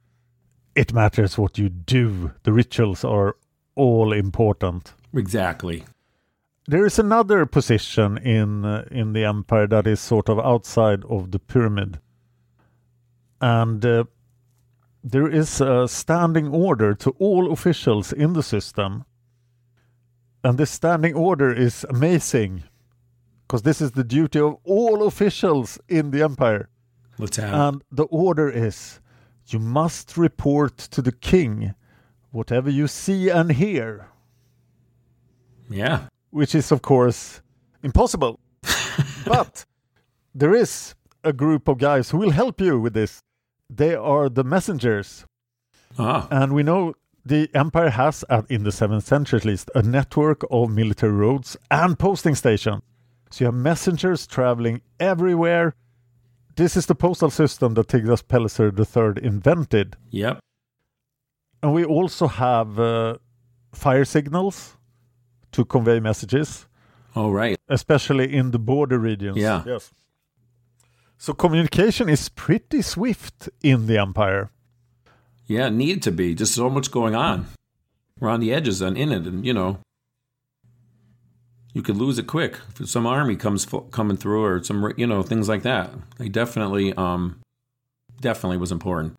It 0.75 0.93
matters 0.93 1.39
what 1.39 1.59
you 1.59 1.69
do. 1.69 2.33
The 2.43 2.53
rituals 2.53 3.05
are 3.05 3.37
all 3.77 4.13
important. 4.13 4.95
Exactly. 5.15 5.85
There 6.67 6.85
is 6.85 6.99
another 6.99 7.47
position 7.47 8.19
in 8.19 8.65
uh, 8.65 8.85
in 8.91 9.13
the 9.13 9.25
empire 9.25 9.69
that 9.69 9.87
is 9.87 10.01
sort 10.01 10.29
of 10.29 10.41
outside 10.41 11.05
of 11.05 11.31
the 11.31 11.39
pyramid, 11.39 12.01
and 13.41 13.85
uh, 13.85 14.05
there 15.05 15.29
is 15.29 15.61
a 15.61 15.87
standing 15.87 16.49
order 16.49 16.95
to 16.95 17.11
all 17.19 17.53
officials 17.53 18.13
in 18.13 18.33
the 18.33 18.43
system. 18.43 19.05
And 20.45 20.59
this 20.59 20.71
standing 20.71 21.15
order 21.15 21.51
is 21.53 21.87
amazing, 21.89 22.65
because 23.47 23.63
this 23.63 23.81
is 23.81 23.93
the 23.93 24.05
duty 24.05 24.39
of 24.39 24.59
all 24.65 25.07
officials 25.07 25.79
in 25.89 26.11
the 26.11 26.23
empire. 26.23 26.69
Let's 27.19 27.39
have. 27.39 27.55
And 27.55 27.83
the 27.91 28.05
order 28.05 28.51
is 28.51 29.01
you 29.47 29.59
must 29.59 30.17
report 30.17 30.77
to 30.79 31.03
the 31.03 31.13
king 31.13 31.75
whatever 32.31 32.69
you 32.71 32.89
see 32.89 33.29
and 33.31 33.53
hear 33.53 34.09
yeah. 35.71 36.09
which 36.31 36.55
is 36.55 36.73
of 36.73 36.83
course 36.83 37.41
impossible. 37.83 38.41
but 39.27 39.65
there 40.35 40.55
is 40.55 40.95
a 41.23 41.33
group 41.33 41.69
of 41.69 41.79
guys 41.79 42.11
who 42.11 42.19
will 42.19 42.31
help 42.33 42.61
you 42.61 42.81
with 42.81 42.93
this. 42.95 43.21
They 43.71 43.95
are 43.95 44.29
the 44.29 44.45
messengers, 44.45 45.25
Ah. 45.99 46.27
and 46.31 46.53
we 46.53 46.63
know 46.63 46.95
the 47.25 47.49
empire 47.55 47.91
has, 47.91 48.25
at, 48.29 48.51
in 48.51 48.65
the 48.65 48.73
seventh 48.73 49.07
century 49.07 49.39
at 49.39 49.45
least, 49.45 49.71
a 49.75 49.83
network 49.83 50.43
of 50.51 50.71
military 50.71 51.13
roads 51.13 51.57
and 51.71 51.99
posting 51.99 52.35
stations. 52.35 52.83
So 53.31 53.45
you 53.45 53.47
have 53.47 53.55
messengers 53.55 54.27
traveling 54.27 54.83
everywhere. 55.01 55.75
This 56.57 56.77
is 56.77 56.87
the 56.87 56.95
postal 56.95 57.31
system 57.31 57.75
that 57.75 57.89
Tiglath-Pileser 57.89 58.73
III 58.79 59.25
invented. 59.25 59.97
Yep. 60.11 60.39
And 61.63 61.75
we 61.75 61.85
also 61.85 62.29
have 62.29 62.79
uh, 62.79 63.17
fire 63.73 64.05
signals 64.05 64.77
to 65.53 65.65
convey 65.65 66.01
messages. 66.01 66.67
Oh, 67.17 67.31
right. 67.31 67.57
especially 67.69 68.35
in 68.35 68.51
the 68.51 68.59
border 68.59 68.99
regions. 68.99 69.37
Yeah. 69.37 69.63
Yes. 69.65 69.93
So 71.17 71.33
communication 71.33 72.09
is 72.09 72.29
pretty 72.29 72.83
swift 72.83 73.49
in 73.63 73.87
the 73.87 73.99
empire. 73.99 74.51
Yeah, 75.47 75.67
it 75.67 75.73
needed 75.73 76.03
to 76.05 76.13
be. 76.13 76.35
Just 76.35 76.55
so 76.55 76.71
much 76.71 76.91
going 76.91 77.15
on. 77.15 77.47
We're 78.19 78.31
on 78.31 78.41
the 78.41 78.53
edges 78.53 78.81
and 78.81 78.97
in 78.97 79.13
it, 79.13 79.27
and 79.27 79.45
you 79.45 79.53
know, 79.53 79.79
you 81.73 81.83
could 81.83 81.97
lose 81.97 82.19
it 82.19 82.27
quick 82.27 82.59
if 82.81 82.89
some 82.89 83.07
army 83.07 83.37
comes 83.37 83.67
coming 83.91 84.17
through 84.17 84.45
or 84.45 84.63
some 84.63 84.93
you 84.97 85.07
know 85.07 85.23
things 85.23 85.49
like 85.49 85.63
that. 85.63 85.91
They 86.19 86.29
definitely, 86.29 86.95
um, 86.95 87.41
definitely 88.21 88.57
was 88.57 88.73
important. 88.73 89.17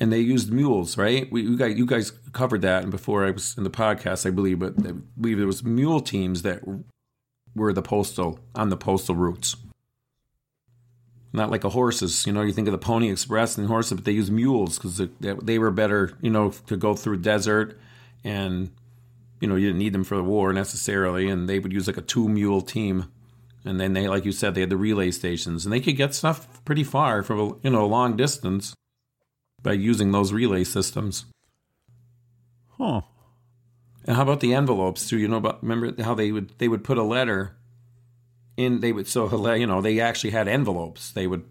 And 0.00 0.12
they 0.12 0.20
used 0.20 0.52
mules, 0.52 0.98
right? 0.98 1.30
We 1.30 1.42
you 1.42 1.56
guys, 1.56 1.76
you 1.76 1.86
guys 1.86 2.10
covered 2.32 2.62
that, 2.62 2.82
and 2.82 2.90
before 2.90 3.26
I 3.26 3.30
was 3.30 3.56
in 3.56 3.64
the 3.64 3.70
podcast, 3.70 4.26
I 4.26 4.30
believe, 4.30 4.58
but 4.58 4.74
I 4.84 4.92
believe 5.20 5.38
there 5.38 5.46
was 5.46 5.62
mule 5.62 6.00
teams 6.00 6.42
that 6.42 6.62
were 7.54 7.72
the 7.72 7.82
postal 7.82 8.40
on 8.54 8.70
the 8.70 8.76
postal 8.76 9.14
routes 9.14 9.56
not 11.32 11.50
like 11.50 11.64
a 11.64 11.70
horses. 11.70 12.26
You 12.26 12.32
know, 12.32 12.42
you 12.42 12.52
think 12.52 12.68
of 12.68 12.72
the 12.72 12.78
Pony 12.78 13.10
Express 13.10 13.58
and 13.58 13.66
horses, 13.66 13.92
but 13.94 14.04
they 14.04 14.12
use 14.12 14.30
mules 14.30 14.78
because 14.78 14.96
they, 14.96 15.08
they 15.20 15.58
were 15.58 15.70
better, 15.70 16.16
you 16.20 16.30
know, 16.30 16.50
to 16.66 16.76
go 16.76 16.94
through 16.94 17.18
desert, 17.18 17.78
and 18.24 18.70
you 19.40 19.48
know, 19.48 19.56
you 19.56 19.66
didn't 19.66 19.78
need 19.78 19.92
them 19.92 20.04
for 20.04 20.16
the 20.16 20.24
war 20.24 20.52
necessarily, 20.52 21.28
and 21.28 21.48
they 21.48 21.58
would 21.58 21.72
use 21.72 21.86
like 21.86 21.98
a 21.98 22.02
two 22.02 22.28
mule 22.28 22.62
team, 22.62 23.10
And 23.64 23.80
then 23.80 23.92
they, 23.92 24.08
like 24.08 24.24
you 24.24 24.32
said, 24.32 24.54
they 24.54 24.60
had 24.62 24.70
the 24.70 24.76
relay 24.76 25.10
stations, 25.10 25.66
and 25.66 25.72
they 25.72 25.80
could 25.80 25.96
get 25.96 26.14
stuff 26.14 26.64
pretty 26.64 26.84
far 26.84 27.22
from 27.22 27.40
a, 27.40 27.46
you 27.62 27.70
know 27.70 27.84
a 27.84 27.86
long 27.86 28.16
distance 28.16 28.74
by 29.62 29.72
using 29.72 30.12
those 30.12 30.32
relay 30.32 30.64
systems. 30.64 31.26
Huh. 32.78 33.02
And 34.06 34.16
how 34.16 34.22
about 34.22 34.40
the 34.40 34.54
envelopes 34.54 35.08
too? 35.08 35.18
You 35.18 35.28
know 35.28 35.38
about 35.38 35.62
remember 35.62 36.00
how 36.02 36.14
they 36.14 36.30
would 36.30 36.52
they 36.58 36.68
would 36.68 36.84
put 36.84 36.98
a 36.98 37.02
letter 37.02 37.55
in 38.56 38.80
they 38.80 38.92
would 38.92 39.06
so 39.06 39.54
you 39.54 39.66
know 39.66 39.80
they 39.80 40.00
actually 40.00 40.30
had 40.30 40.48
envelopes. 40.48 41.10
They 41.10 41.26
would 41.26 41.44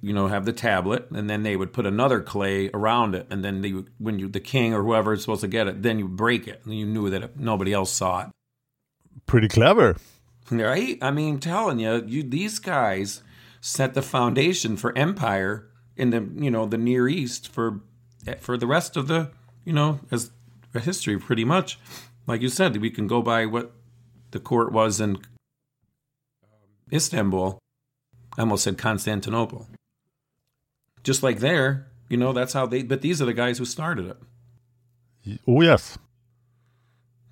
you 0.00 0.12
know 0.12 0.28
have 0.28 0.44
the 0.44 0.52
tablet 0.52 1.10
and 1.10 1.30
then 1.30 1.42
they 1.42 1.56
would 1.56 1.72
put 1.72 1.86
another 1.86 2.20
clay 2.20 2.68
around 2.74 3.14
it 3.14 3.26
and 3.30 3.42
then 3.42 3.62
they 3.62 3.72
would, 3.72 3.88
when 3.98 4.18
you 4.18 4.28
the 4.28 4.40
king 4.40 4.74
or 4.74 4.82
whoever 4.82 5.14
is 5.14 5.22
supposed 5.22 5.40
to 5.40 5.48
get 5.48 5.66
it 5.66 5.82
then 5.82 5.98
you 5.98 6.06
break 6.06 6.46
it 6.46 6.60
and 6.64 6.78
you 6.78 6.84
knew 6.84 7.08
that 7.08 7.38
nobody 7.38 7.72
else 7.72 7.90
saw 7.90 8.22
it. 8.22 8.28
Pretty 9.26 9.48
clever. 9.48 9.96
Right? 10.50 10.98
I 11.00 11.12
mean, 11.12 11.38
telling 11.38 11.78
you, 11.78 12.04
you 12.06 12.22
these 12.22 12.58
guys 12.58 13.22
set 13.60 13.94
the 13.94 14.02
foundation 14.02 14.76
for 14.76 14.96
empire 14.98 15.68
in 15.96 16.10
the 16.10 16.28
you 16.42 16.50
know 16.50 16.66
the 16.66 16.78
Near 16.78 17.08
East 17.08 17.48
for 17.48 17.80
eh, 18.26 18.34
for 18.40 18.56
the 18.56 18.66
rest 18.66 18.96
of 18.96 19.06
the 19.06 19.30
you 19.64 19.72
know 19.72 20.00
as 20.10 20.30
history 20.74 21.18
pretty 21.18 21.44
much. 21.44 21.78
Like 22.26 22.42
you 22.42 22.48
said, 22.48 22.76
we 22.76 22.90
can 22.90 23.06
go 23.06 23.22
by 23.22 23.46
what 23.46 23.72
the 24.30 24.40
court 24.40 24.72
was 24.72 25.00
in 25.00 25.18
Istanbul. 26.92 27.58
I 28.36 28.42
almost 28.42 28.64
said 28.64 28.78
Constantinople. 28.78 29.68
Just 31.02 31.22
like 31.22 31.40
there, 31.40 31.86
you 32.08 32.16
know, 32.16 32.32
that's 32.32 32.52
how 32.52 32.66
they. 32.66 32.82
But 32.82 33.02
these 33.02 33.20
are 33.22 33.26
the 33.26 33.32
guys 33.32 33.58
who 33.58 33.64
started 33.64 34.06
it. 34.06 35.38
Oh 35.46 35.60
yes, 35.60 35.98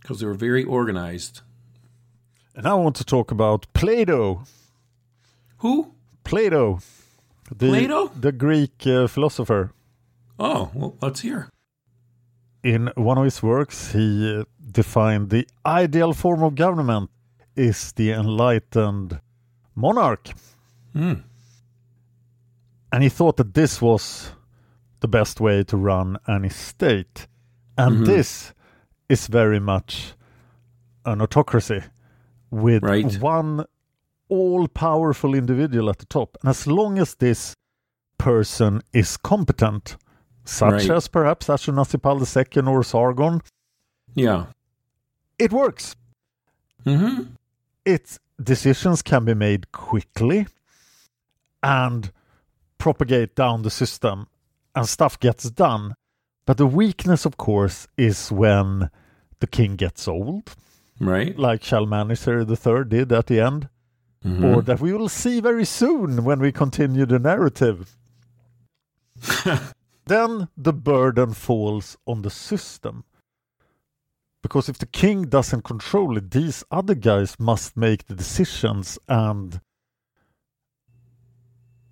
because 0.01 0.21
they 0.21 0.27
were 0.27 0.35
very 0.35 0.65
organized. 0.65 1.43
And 2.55 2.67
I 2.67 2.75
want 2.75 2.97
to 2.97 3.05
talk 3.05 3.31
about 3.31 3.67
Plato. 3.73 4.43
Who? 5.59 5.93
Plato. 6.25 6.81
The, 7.51 7.69
Plato? 7.69 8.09
The 8.09 8.33
Greek 8.33 8.87
uh, 8.87 9.07
philosopher. 9.07 9.73
Oh, 10.39 10.71
well, 10.75 10.97
let's 11.01 11.21
hear. 11.21 11.49
In 12.63 12.91
one 12.97 13.19
of 13.19 13.25
his 13.25 13.43
works, 13.43 13.93
he 13.93 14.39
uh, 14.39 14.45
defined 14.71 15.31
the 15.31 15.47
ideal 15.65 16.13
form 16.13 16.43
of 16.43 16.55
government 16.55 17.11
is 17.55 17.93
the 17.93 18.11
enlightened 18.11 19.21
monarch. 19.79 20.31
Mm. 20.95 21.23
And 22.93 23.03
he 23.03 23.09
thought 23.09 23.37
that 23.37 23.55
this 23.55 23.81
was 23.83 24.33
the 25.01 25.09
best 25.09 25.41
way 25.41 25.63
to 25.65 25.77
run 25.77 26.19
any 26.27 26.49
state. 26.49 27.27
And 27.77 27.99
Mhm. 27.99 28.07
this 28.07 28.53
is 29.09 29.27
very 29.29 29.61
much 29.61 30.15
an 31.05 31.21
autocracy 31.23 31.83
with 32.51 32.83
Right. 32.83 33.21
one 33.21 33.65
all 34.29 34.69
powerful 34.69 35.35
individual 35.35 35.89
at 35.89 35.99
the 35.99 36.07
top. 36.07 36.37
And 36.43 36.51
as 36.51 36.67
long 36.67 36.99
as 36.99 37.15
this 37.15 37.55
person 38.19 38.83
is 38.93 39.17
competent, 39.17 39.97
such 40.45 40.73
Right. 40.73 40.91
as 40.91 41.09
perhaps 41.09 41.47
Ashurnasirpal 41.49 42.21
II 42.21 42.67
or 42.67 42.83
Sargon, 42.83 43.41
Yeah. 44.15 44.47
it 45.39 45.53
works. 45.53 45.95
Mm-hmm. 46.85 47.35
Its 47.85 48.19
decisions 48.43 49.03
can 49.03 49.25
be 49.25 49.35
made 49.35 49.73
quickly 49.73 50.47
and 51.63 52.13
propagate 52.79 53.35
down 53.35 53.63
the 53.63 53.71
system 53.71 54.29
and 54.75 54.89
stuff 54.89 55.19
gets 55.19 55.51
done. 55.51 55.95
But 56.47 56.57
the 56.57 56.67
weakness, 56.67 57.25
of 57.25 57.37
course, 57.37 57.89
is 57.97 58.31
when 58.33 58.91
the 59.41 59.47
king 59.47 59.77
gets 59.77 60.07
old, 60.09 60.55
Right. 61.01 61.39
like 61.39 61.63
Shalmaneser 61.63 62.41
III 62.49 62.85
did 62.85 63.13
at 63.13 63.27
the 63.27 63.41
end, 63.41 63.69
Mhm. 64.25 64.45
or 64.57 64.63
that 64.63 64.81
we 64.81 64.93
will 64.93 65.09
see 65.09 65.41
very 65.41 65.65
soon 65.65 66.25
when 66.25 66.41
we 66.41 66.53
continue 66.53 67.07
the 67.07 67.19
narrative. 67.19 67.97
then 70.07 70.49
the 70.57 70.73
burden 70.73 71.35
falls 71.35 71.97
on 72.07 72.23
the 72.23 72.31
system. 72.31 73.05
Because 74.43 74.69
if 74.69 74.79
the 74.79 74.87
king 74.87 75.23
doesn't 75.25 75.65
control 75.65 76.17
it, 76.17 76.31
these 76.31 76.65
other 76.71 76.95
guys 76.95 77.37
must 77.39 77.77
make 77.77 78.07
the 78.07 78.15
decisions, 78.15 78.99
and 79.09 79.61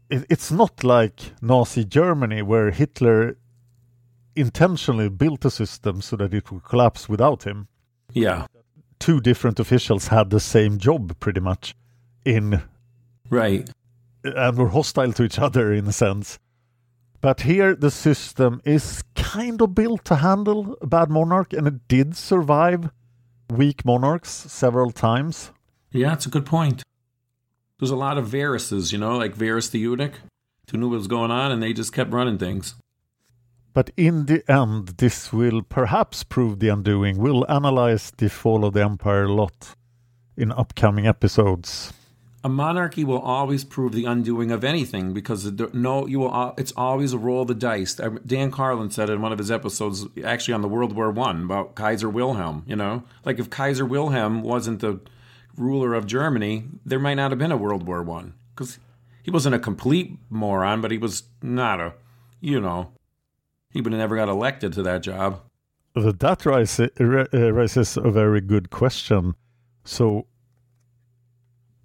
it, 0.09 0.25
it's 0.31 0.51
not 0.53 0.85
like 0.85 1.33
Nazi 1.43 1.85
Germany 1.85 2.43
where 2.43 2.71
Hitler 2.71 3.37
intentionally 4.37 5.09
built 5.09 5.45
a 5.45 5.51
system 5.51 6.01
so 6.03 6.17
that 6.17 6.35
it 6.35 6.53
would 6.53 6.63
collapse 6.63 7.09
without 7.09 7.45
him. 7.45 7.69
Yeah. 8.13 8.47
Two 8.99 9.21
different 9.21 9.59
officials 9.59 10.09
had 10.09 10.31
the 10.31 10.41
same 10.41 10.79
job 10.79 11.19
pretty 11.19 11.41
much 11.41 11.75
in 12.25 12.63
Right. 13.31 13.69
and 14.23 14.57
were 14.57 14.69
hostile 14.69 15.13
to 15.15 15.25
each 15.25 15.39
other 15.39 15.73
in 15.73 15.87
a 15.87 15.93
sense. 15.93 16.39
But 17.21 17.43
here 17.43 17.75
the 17.75 17.91
system 17.91 18.61
is 18.65 19.03
kind 19.15 19.61
of 19.61 19.75
built 19.75 20.05
to 20.07 20.17
handle 20.17 20.77
a 20.81 20.87
bad 20.87 21.11
monarch, 21.11 21.53
and 21.53 21.67
it 21.67 21.89
did 21.89 22.17
survive 22.17 22.91
weak 23.51 23.85
monarchs 23.85 24.31
several 24.31 24.91
times. 24.91 25.53
Yeah, 25.91 26.13
it's 26.13 26.27
a 26.27 26.31
good 26.31 26.47
point. 26.47 26.83
There's 27.79 27.91
a 27.91 27.97
lot 27.97 28.19
of 28.19 28.29
Varyses, 28.29 28.93
you 28.93 28.99
know, 28.99 29.17
like 29.17 29.35
Varys 29.35 29.71
the 29.71 29.79
eunuch, 29.79 30.21
who 30.71 30.79
knew 30.79 30.89
what 30.89 30.99
was 30.99 31.07
going 31.07 31.31
on, 31.31 31.53
and 31.53 31.63
they 31.63 31.73
just 31.73 31.93
kept 31.93 32.13
running 32.13 32.39
things. 32.39 32.75
But 33.73 33.91
in 33.97 34.25
the 34.27 34.43
end, 34.51 34.89
this 34.97 35.33
will 35.33 35.63
perhaps 35.63 36.25
prove 36.25 36.61
the 36.61 36.71
undoing. 36.71 37.19
We'll 37.19 37.45
analyze 37.51 38.11
the 38.17 38.31
fall 38.31 38.65
of 38.65 38.73
the 38.73 38.83
empire 38.83 39.25
a 39.25 39.33
lot 39.33 39.75
in 40.37 40.51
upcoming 40.51 41.07
episodes. 41.07 41.93
A 42.47 42.49
monarchy 42.49 43.03
will 43.03 43.19
always 43.19 43.65
prove 43.65 43.91
the 43.91 44.05
undoing 44.05 44.53
of 44.53 44.63
anything 44.63 45.13
because 45.13 45.51
no, 45.73 46.07
you 46.07 46.21
will. 46.21 46.55
It's 46.57 46.73
always 46.77 47.13
a 47.13 47.19
roll 47.19 47.43
of 47.43 47.49
the 47.49 47.57
dice. 47.57 47.99
Dan 48.25 48.53
Carlin 48.53 48.93
said 48.93 49.11
in 49.11 49.21
one 49.21 49.33
of 49.33 49.39
his 49.39 49.51
episodes, 49.51 50.07
actually 50.23 50.55
on 50.55 50.61
the 50.61 50.69
World 50.69 50.93
War 50.93 51.11
One, 51.11 51.43
about 51.43 51.75
Kaiser 51.75 52.09
Wilhelm. 52.09 52.63
You 52.65 52.77
know, 52.77 53.03
like 53.25 53.41
if 53.41 53.51
Kaiser 53.51 53.85
Wilhelm 53.85 54.43
wasn't 54.43 54.79
the 54.79 55.01
ruler 55.57 55.93
of 55.93 56.07
Germany, 56.07 56.69
there 56.85 57.01
might 57.01 57.15
not 57.15 57.33
have 57.33 57.39
been 57.41 57.51
a 57.51 57.57
World 57.57 57.85
War 57.85 58.01
One 58.05 58.35
because 58.55 58.79
he 59.25 59.33
wasn't 59.33 59.57
a 59.57 59.59
complete 59.59 60.17
moron, 60.31 60.81
but 60.81 60.93
he 60.93 60.99
was 60.99 61.25
not 61.43 61.81
a, 61.81 61.95
you 62.41 62.61
know, 62.61 62.93
he 63.73 63.81
would 63.81 63.93
have 63.93 63.99
never 63.99 64.15
got 64.15 64.29
elected 64.29 64.73
to 64.75 64.85
that 64.85 65.03
job. 65.03 65.41
Uh, 65.97 66.13
That 66.17 66.47
uh, 66.47 67.53
raises 67.53 67.97
a 67.97 68.11
very 68.13 68.41
good 68.41 68.71
question. 68.71 69.35
So, 69.83 70.29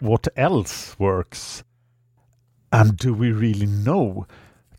what 0.01 0.27
else 0.35 0.97
works? 0.99 1.63
And 2.71 2.97
do 2.97 3.13
we 3.13 3.31
really 3.31 3.67
know? 3.67 4.25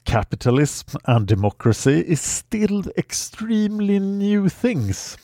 Capitalism 0.05 0.99
and 1.07 1.27
democracy 1.27 2.01
is 2.01 2.21
still 2.21 2.83
extremely 2.99 4.01
new 4.01 4.49
things. 4.49 5.17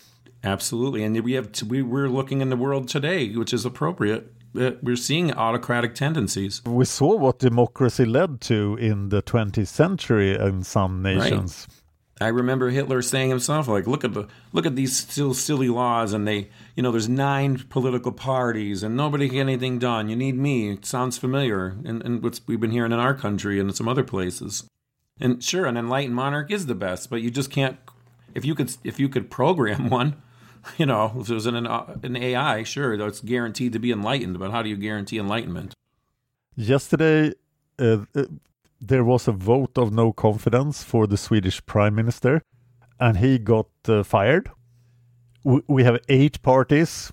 Absolutely, 0.44 1.02
and 1.02 1.20
we 1.24 1.32
have 1.32 1.50
we 1.66 1.82
we're 1.82 2.08
looking 2.08 2.40
in 2.40 2.48
the 2.48 2.56
world 2.56 2.88
today, 2.88 3.28
which 3.34 3.52
is 3.52 3.64
appropriate. 3.64 4.32
Uh, 4.58 4.70
We're 4.82 4.96
seeing 4.96 5.32
autocratic 5.34 5.94
tendencies. 5.94 6.62
We 6.64 6.84
saw 6.84 7.16
what 7.16 7.40
democracy 7.40 8.04
led 8.04 8.40
to 8.42 8.76
in 8.80 9.10
the 9.10 9.20
20th 9.20 9.66
century 9.66 10.34
in 10.36 10.62
some 10.62 11.02
nations. 11.02 11.66
I 12.20 12.28
remember 12.28 12.70
Hitler 12.70 13.00
saying 13.00 13.30
himself, 13.30 13.68
like, 13.68 13.86
look 13.86 14.02
at 14.02 14.12
the 14.12 14.26
look 14.52 14.66
at 14.66 14.74
these 14.74 14.96
still 14.96 15.34
silly 15.34 15.68
laws, 15.68 16.12
and 16.12 16.26
they, 16.26 16.48
you 16.74 16.82
know, 16.82 16.90
there's 16.90 17.08
nine 17.08 17.58
political 17.68 18.10
parties, 18.10 18.82
and 18.82 18.96
nobody 18.96 19.28
can 19.28 19.36
get 19.36 19.40
anything 19.42 19.78
done. 19.78 20.08
You 20.08 20.16
need 20.16 20.36
me. 20.36 20.70
It 20.70 20.84
sounds 20.84 21.16
familiar, 21.16 21.76
and 21.84 22.02
and 22.02 22.22
what's 22.22 22.40
we've 22.46 22.60
been 22.60 22.72
hearing 22.72 22.92
in 22.92 22.98
our 22.98 23.14
country 23.14 23.60
and 23.60 23.70
in 23.70 23.74
some 23.74 23.88
other 23.88 24.04
places. 24.04 24.64
And 25.20 25.42
sure, 25.42 25.66
an 25.66 25.76
enlightened 25.76 26.14
monarch 26.14 26.50
is 26.50 26.66
the 26.66 26.74
best, 26.74 27.08
but 27.10 27.22
you 27.22 27.30
just 27.30 27.50
can't. 27.50 27.78
If 28.34 28.44
you 28.44 28.54
could, 28.54 28.74
if 28.82 28.98
you 28.98 29.08
could 29.08 29.30
program 29.30 29.88
one, 29.90 30.16
you 30.76 30.86
know, 30.86 31.12
if 31.20 31.28
was 31.28 31.46
an 31.46 31.66
an 31.66 32.16
AI, 32.16 32.64
sure, 32.64 32.96
that's 32.96 33.20
guaranteed 33.20 33.72
to 33.74 33.78
be 33.78 33.92
enlightened. 33.92 34.38
But 34.38 34.50
how 34.50 34.62
do 34.62 34.68
you 34.68 34.76
guarantee 34.76 35.18
enlightenment? 35.18 35.74
Yesterday, 36.56 37.34
uh, 37.78 37.98
uh, 38.14 38.24
there 38.80 39.04
was 39.04 39.28
a 39.28 39.32
vote 39.32 39.76
of 39.76 39.92
no 39.92 40.12
confidence 40.12 40.82
for 40.82 41.06
the 41.06 41.16
Swedish 41.16 41.64
prime 41.66 41.94
minister, 41.94 42.42
and 43.00 43.18
he 43.18 43.38
got 43.38 43.68
uh, 43.88 44.02
fired. 44.02 44.50
We, 45.44 45.84
have 45.84 45.98
eight 46.08 46.42
parties. 46.42 47.12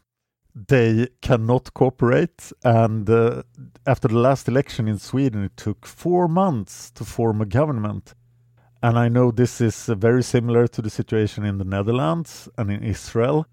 They 0.54 1.08
cannot 1.22 1.74
cooperate, 1.74 2.52
and 2.64 3.10
uh, 3.10 3.44
after 3.86 4.08
the 4.08 4.18
last 4.18 4.48
election 4.48 4.88
in 4.88 5.00
Sweden, 5.00 5.44
it 5.44 5.58
took 5.58 5.86
four 5.86 6.28
months 6.28 6.92
to 6.92 7.06
form 7.06 7.42
a 7.42 7.46
government. 7.46 8.14
And 8.82 9.00
I 9.00 9.10
know 9.10 9.32
this 9.32 9.62
is 9.62 9.90
uh, 9.90 9.96
very 9.96 10.24
similar 10.24 10.68
to 10.68 10.82
the 10.82 10.90
situation 10.90 11.46
in 11.46 11.58
the 11.58 11.66
Netherlands 11.66 12.50
and 12.58 12.72
in 12.72 12.84
Israel. 12.84 13.48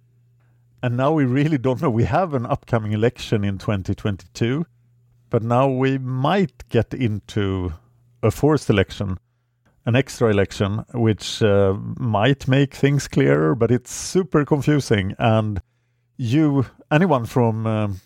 And 0.83 0.97
now 0.97 1.13
we 1.13 1.25
really 1.25 1.59
don't 1.59 1.81
know. 1.81 1.91
We 1.91 2.05
have 2.05 2.35
an 2.35 2.45
upcoming 2.45 2.93
election 2.93 3.45
in 3.45 3.59
2022 3.59 4.67
but 5.33 5.43
now 5.43 5.67
we 5.67 5.97
might 5.97 6.69
get 6.69 6.93
into 6.93 7.73
a 8.23 8.31
forced 8.31 8.71
election, 8.71 9.19
an 9.87 9.97
extra 9.97 10.31
election, 10.31 10.85
which 10.95 11.43
uh, 11.43 11.75
might 11.99 12.47
make 12.49 12.75
things 12.75 13.09
clearer, 13.09 13.55
but 13.55 13.71
it's 13.71 13.93
super 13.93 14.45
confusing. 14.45 15.15
And 15.19 15.61
you, 16.17 16.67
anyone 16.91 17.27
from 17.27 17.67
um, 17.67 18.01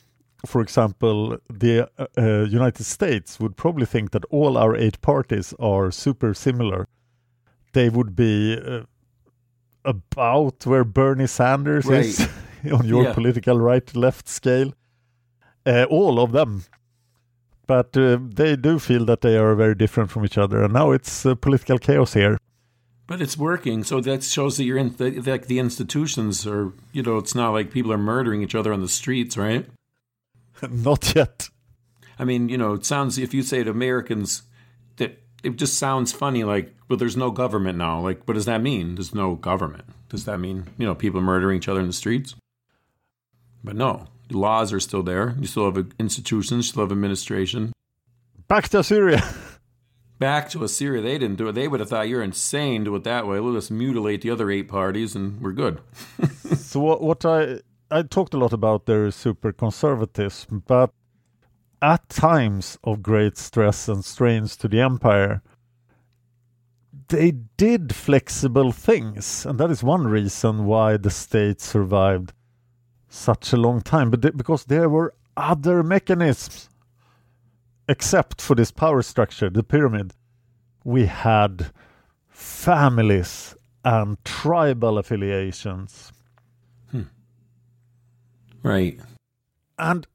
for 0.46 0.60
example, 0.60 1.38
the 1.50 1.88
uh, 1.98 2.06
uh, 2.16 2.44
United 2.44 2.84
States 2.84 3.40
would 3.40 3.56
probably 3.56 3.86
think 3.86 4.12
that 4.12 4.24
all 4.30 4.56
our 4.56 4.76
eight 4.76 5.00
parties 5.00 5.52
are 5.58 5.90
super 5.90 6.34
similar. 6.34 6.86
They 7.72 7.88
would 7.88 8.14
be 8.14 8.56
uh, 8.56 8.82
about 9.84 10.64
where 10.66 10.84
Bernie 10.84 11.26
Sanders 11.26 11.88
is 11.88 12.28
on 12.72 12.86
your 12.86 13.04
Yeah. 13.04 13.12
political 13.14 13.58
right 13.60 13.94
left 13.96 14.28
scale. 14.28 14.72
Uh, 15.64 15.84
all 15.90 16.20
of 16.20 16.32
them. 16.32 16.62
But 17.66 17.96
uh, 17.96 18.18
they 18.20 18.56
do 18.56 18.78
feel 18.78 19.04
that 19.06 19.22
they 19.22 19.36
are 19.36 19.54
very 19.54 19.74
different 19.74 20.10
from 20.10 20.24
each 20.24 20.38
other. 20.38 20.62
And 20.62 20.72
now 20.72 20.92
it's 20.92 21.26
uh, 21.26 21.34
political 21.34 21.78
chaos 21.78 22.14
here. 22.14 22.38
But 23.08 23.22
it's 23.22 23.36
working, 23.36 23.84
so 23.84 24.00
that 24.00 24.24
shows 24.24 24.56
that 24.56 24.64
you're 24.64 24.78
in 24.78 24.96
the, 24.96 25.20
like 25.20 25.46
the 25.46 25.60
institutions 25.60 26.44
are. 26.44 26.72
You 26.92 27.02
know, 27.04 27.18
it's 27.18 27.36
not 27.36 27.52
like 27.52 27.70
people 27.70 27.92
are 27.92 27.98
murdering 27.98 28.42
each 28.42 28.56
other 28.56 28.72
on 28.72 28.80
the 28.80 28.88
streets, 28.88 29.36
right? 29.36 29.66
Not 30.70 31.14
yet. 31.14 31.48
I 32.18 32.24
mean, 32.24 32.48
you 32.48 32.58
know, 32.58 32.72
it 32.72 32.84
sounds 32.84 33.18
if 33.18 33.32
you 33.32 33.42
say 33.42 33.62
to 33.62 33.70
Americans 33.70 34.42
that 34.96 35.20
it 35.44 35.56
just 35.56 35.78
sounds 35.78 36.12
funny, 36.12 36.42
like, 36.42 36.74
well, 36.88 36.96
there's 36.96 37.16
no 37.16 37.30
government 37.30 37.78
now. 37.78 38.00
Like, 38.00 38.26
what 38.26 38.34
does 38.34 38.46
that 38.46 38.62
mean? 38.62 38.96
There's 38.96 39.14
no 39.14 39.36
government. 39.36 39.84
Does 40.08 40.24
that 40.24 40.38
mean 40.38 40.66
you 40.78 40.86
know 40.86 40.94
people 40.94 41.20
murdering 41.20 41.58
each 41.58 41.68
other 41.68 41.80
in 41.80 41.86
the 41.86 41.92
streets? 41.92 42.34
But 43.62 43.76
no, 43.76 44.06
laws 44.30 44.72
are 44.72 44.80
still 44.80 45.02
there. 45.02 45.34
You 45.38 45.46
still 45.46 45.72
have 45.72 45.92
institutions, 45.98 46.66
you 46.66 46.70
still 46.70 46.82
have 46.82 46.92
administration. 46.92 47.72
Back 48.48 48.68
to 48.70 48.80
Assyria. 48.80 49.22
Back 50.18 50.48
to 50.50 50.64
Assyria, 50.64 51.02
they 51.02 51.18
didn't 51.18 51.36
do 51.36 51.48
it. 51.48 51.52
They 51.52 51.68
would 51.68 51.80
have 51.80 51.90
thought 51.90 52.08
you're 52.08 52.22
insane. 52.22 52.84
Do 52.84 52.94
it 52.96 53.04
that 53.04 53.26
way. 53.26 53.38
Let 53.38 53.56
us 53.56 53.70
mutilate 53.70 54.22
the 54.22 54.30
other 54.30 54.50
eight 54.50 54.68
parties, 54.68 55.14
and 55.14 55.40
we're 55.42 55.52
good. 55.52 55.80
so 56.56 56.80
what, 56.80 57.02
what 57.02 57.24
I 57.24 57.60
I 57.90 58.02
talked 58.02 58.34
a 58.34 58.38
lot 58.38 58.52
about 58.52 58.86
their 58.86 59.10
super 59.10 59.52
conservatism, 59.52 60.62
but 60.66 60.90
at 61.82 62.08
times 62.08 62.78
of 62.82 63.02
great 63.02 63.36
stress 63.36 63.88
and 63.88 64.04
strains 64.04 64.56
to 64.56 64.68
the 64.68 64.80
empire, 64.80 65.42
they 67.08 67.32
did 67.56 67.94
flexible 67.94 68.72
things, 68.72 69.46
and 69.46 69.60
that 69.60 69.70
is 69.70 69.84
one 69.84 70.06
reason 70.08 70.64
why 70.64 70.96
the 70.96 71.10
state 71.10 71.60
survived 71.60 72.32
such 73.16 73.52
a 73.52 73.56
long 73.56 73.80
time. 73.80 74.10
But 74.10 74.22
they, 74.22 74.30
because 74.30 74.64
there 74.64 74.88
were 74.88 75.14
other 75.36 75.82
mechanisms, 75.82 76.68
except 77.88 78.40
for 78.40 78.54
this 78.54 78.70
power 78.70 79.02
structure, 79.02 79.50
the 79.50 79.62
pyramid, 79.62 80.12
we 80.84 81.06
had 81.06 81.70
families 82.28 83.54
and 83.84 84.22
tribal 84.24 84.98
affiliations. 84.98 86.12
Hmm. 86.90 87.02
Right. 88.62 89.00
And 89.78 90.06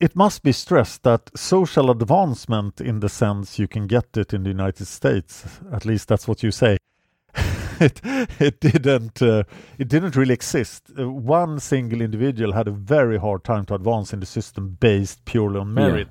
it 0.00 0.16
must 0.16 0.42
be 0.42 0.52
stressed 0.52 1.02
that 1.04 1.30
social 1.36 1.90
advancement, 1.90 2.80
in 2.80 3.00
the 3.00 3.08
sense 3.08 3.58
you 3.58 3.68
can 3.68 3.86
get 3.86 4.16
it 4.16 4.32
in 4.32 4.42
the 4.42 4.50
United 4.50 4.86
States, 4.86 5.44
at 5.70 5.84
least 5.84 6.08
that's 6.08 6.26
what 6.26 6.42
you 6.42 6.50
say, 6.50 6.76
it 7.82 8.00
it 8.40 8.60
didn't 8.60 9.20
uh, 9.22 9.44
it 9.78 9.88
didn't 9.88 10.16
really 10.16 10.34
exist. 10.34 10.90
Uh, 10.98 11.10
one 11.10 11.60
single 11.60 12.00
individual 12.00 12.52
had 12.52 12.68
a 12.68 12.72
very 12.72 13.18
hard 13.18 13.44
time 13.44 13.64
to 13.66 13.74
advance 13.74 14.12
in 14.12 14.20
the 14.20 14.26
system 14.26 14.76
based 14.80 15.24
purely 15.24 15.58
on 15.60 15.74
merit, 15.74 16.08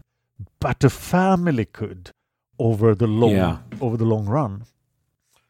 but 0.59 0.83
a 0.83 0.89
family 0.89 1.65
could 1.65 2.11
over 2.59 2.93
the 2.95 3.07
long 3.07 3.31
Yeah. 3.31 3.57
over 3.79 3.97
the 3.97 4.05
long 4.05 4.25
run. 4.25 4.63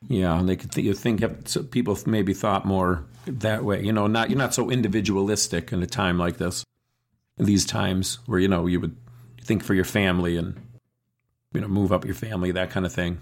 Yeah, 0.07 0.39
and 0.39 0.49
they 0.49 0.55
could 0.55 0.71
th- 0.71 0.85
you 0.85 0.93
think 0.95 1.21
so 1.47 1.61
people 1.63 1.97
maybe 2.05 2.33
thought 2.33 2.65
more 2.65 3.03
that 3.27 3.63
way. 3.63 3.83
You 3.83 3.93
know, 3.93 4.07
not 4.07 4.29
you're 4.29 4.37
not 4.37 4.53
so 4.53 4.69
individualistic 4.71 5.71
in 5.71 5.83
a 5.83 5.87
time 5.87 6.17
like 6.17 6.37
this. 6.37 6.63
In 7.37 7.45
these 7.45 7.65
times 7.65 8.19
where 8.25 8.39
you 8.39 8.47
know 8.47 8.65
you 8.67 8.79
would 8.79 8.95
think 9.43 9.63
for 9.63 9.73
your 9.73 9.85
family 9.85 10.37
and 10.37 10.59
you 11.53 11.61
know 11.61 11.67
move 11.67 11.91
up 11.91 12.05
your 12.05 12.15
family 12.15 12.51
that 12.51 12.69
kind 12.71 12.85
of 12.85 12.93
thing. 12.93 13.19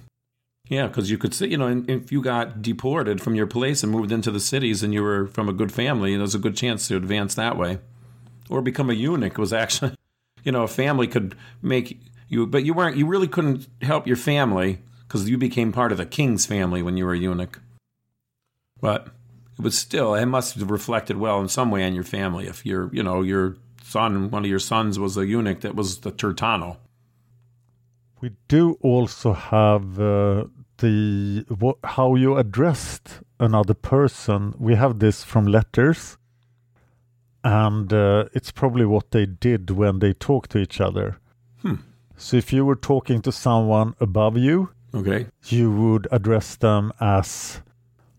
Yeah, 0.70 0.88
because 0.88 1.12
you 1.12 1.18
could 1.18 1.34
say 1.34 1.48
you 1.48 1.58
know 1.58 1.84
if 1.88 2.12
you 2.12 2.22
got 2.22 2.62
deported 2.62 3.22
from 3.22 3.36
your 3.36 3.48
place 3.48 3.84
and 3.84 3.92
moved 3.92 4.12
into 4.12 4.32
the 4.32 4.40
cities 4.40 4.84
and 4.84 4.94
you 4.94 5.04
were 5.04 5.28
from 5.28 5.50
a 5.50 5.54
good 5.54 5.72
family, 5.72 6.16
there's 6.16 6.36
a 6.36 6.40
good 6.40 6.56
chance 6.56 6.88
to 6.88 6.96
advance 6.96 7.36
that 7.36 7.58
way, 7.58 7.80
or 8.50 8.62
become 8.62 8.90
a 8.90 8.94
eunuch 8.94 9.38
was 9.38 9.52
actually 9.52 9.96
you 10.44 10.52
know 10.52 10.64
a 10.64 10.68
family 10.68 11.08
could 11.08 11.36
make 11.62 12.00
you, 12.30 12.46
but 12.46 12.64
you 12.64 12.74
weren't 12.74 12.96
you 12.96 13.08
really 13.08 13.28
couldn't 13.28 13.68
help 13.82 14.08
your 14.08 14.16
family 14.16 14.80
because 15.08 15.28
you 15.28 15.40
became 15.40 15.72
part 15.72 15.92
of 15.92 15.98
the 15.98 16.06
king's 16.06 16.46
family 16.46 16.84
when 16.84 16.96
you 16.96 17.04
were 17.04 17.14
a 17.14 17.18
eunuch. 17.18 17.60
But 18.80 19.08
it 19.58 19.64
was 19.64 19.78
still, 19.78 20.14
it 20.14 20.28
must 20.28 20.56
have 20.56 20.70
reflected 20.70 21.18
well 21.18 21.42
in 21.42 21.50
some 21.50 21.72
way 21.72 21.84
on 21.84 21.96
your 21.96 22.04
family. 22.04 22.48
If 22.48 22.66
your, 22.66 22.90
you 22.94 23.02
know, 23.02 23.24
your 23.24 23.58
son, 23.84 24.30
one 24.30 24.46
of 24.46 24.50
your 24.50 24.60
sons 24.60 25.00
was 25.00 25.18
a 25.18 25.26
eunuch 25.26 25.62
that 25.62 25.76
was 25.76 26.02
the 26.02 26.12
Turtanu. 26.12 26.78
We 28.22 28.32
do 28.48 28.78
also 28.82 29.34
have 29.34 30.00
uh, 30.00 30.46
the 30.80 31.46
what, 31.50 31.78
how 31.84 32.16
you 32.16 32.38
addressed 32.38 33.22
another 33.40 33.74
person. 33.74 34.54
We 34.58 34.76
have 34.76 35.00
this 35.00 35.24
from 35.24 35.46
letters, 35.48 36.18
and 37.44 37.92
uh, 37.94 38.26
it's 38.34 38.52
probably 38.52 38.86
what 38.86 39.12
they 39.12 39.26
did 39.26 39.72
when 39.72 40.00
they 40.00 40.14
talked 40.14 40.52
to 40.52 40.58
each 40.58 40.82
other. 40.82 41.18
Hmm. 41.62 41.76
So 42.18 42.38
if 42.38 42.52
you 42.52 42.66
were 42.66 42.76
talking 42.76 43.22
to 43.22 43.32
someone 43.32 43.96
above 44.00 44.38
you, 44.38 44.70
Okay. 44.94 45.28
you 45.46 45.72
would 45.72 46.08
address 46.12 46.56
them 46.56 46.92
as 47.00 47.62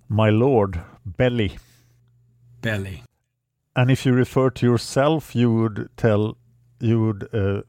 my 0.09 0.31
lord, 0.31 0.81
Beli. 1.05 1.59
Beli. 2.63 3.03
And 3.77 3.91
if 3.91 4.07
you 4.07 4.13
refer 4.13 4.51
to 4.51 4.67
yourself, 4.67 5.35
you 5.35 5.53
would 5.53 5.89
tell, 5.97 6.37
you 6.81 7.01
would 7.05 7.29
uh, 7.35 7.63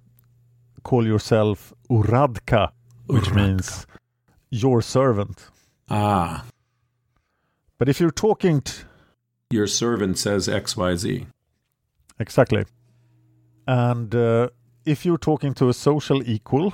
call 0.84 1.06
yourself 1.06 1.74
Uradka, 1.90 2.72
which 3.08 3.26
Uradka. 3.26 3.36
means 3.36 3.88
your 4.52 4.82
servant. 4.82 5.46
Ah, 5.90 6.46
But 7.78 7.90
if 7.90 8.00
you're 8.00 8.12
talking, 8.12 8.62
t- 8.62 8.84
your 9.50 9.68
servant 9.68 10.18
says 10.18 10.48
XYZ. 10.48 11.26
exactly, 12.20 12.66
and 13.68 14.14
uh, 14.16 14.50
if 14.86 15.06
you're 15.06 15.18
talking 15.18 15.54
to 15.56 15.70
a 15.70 15.74
social 15.74 16.22
equal, 16.30 16.74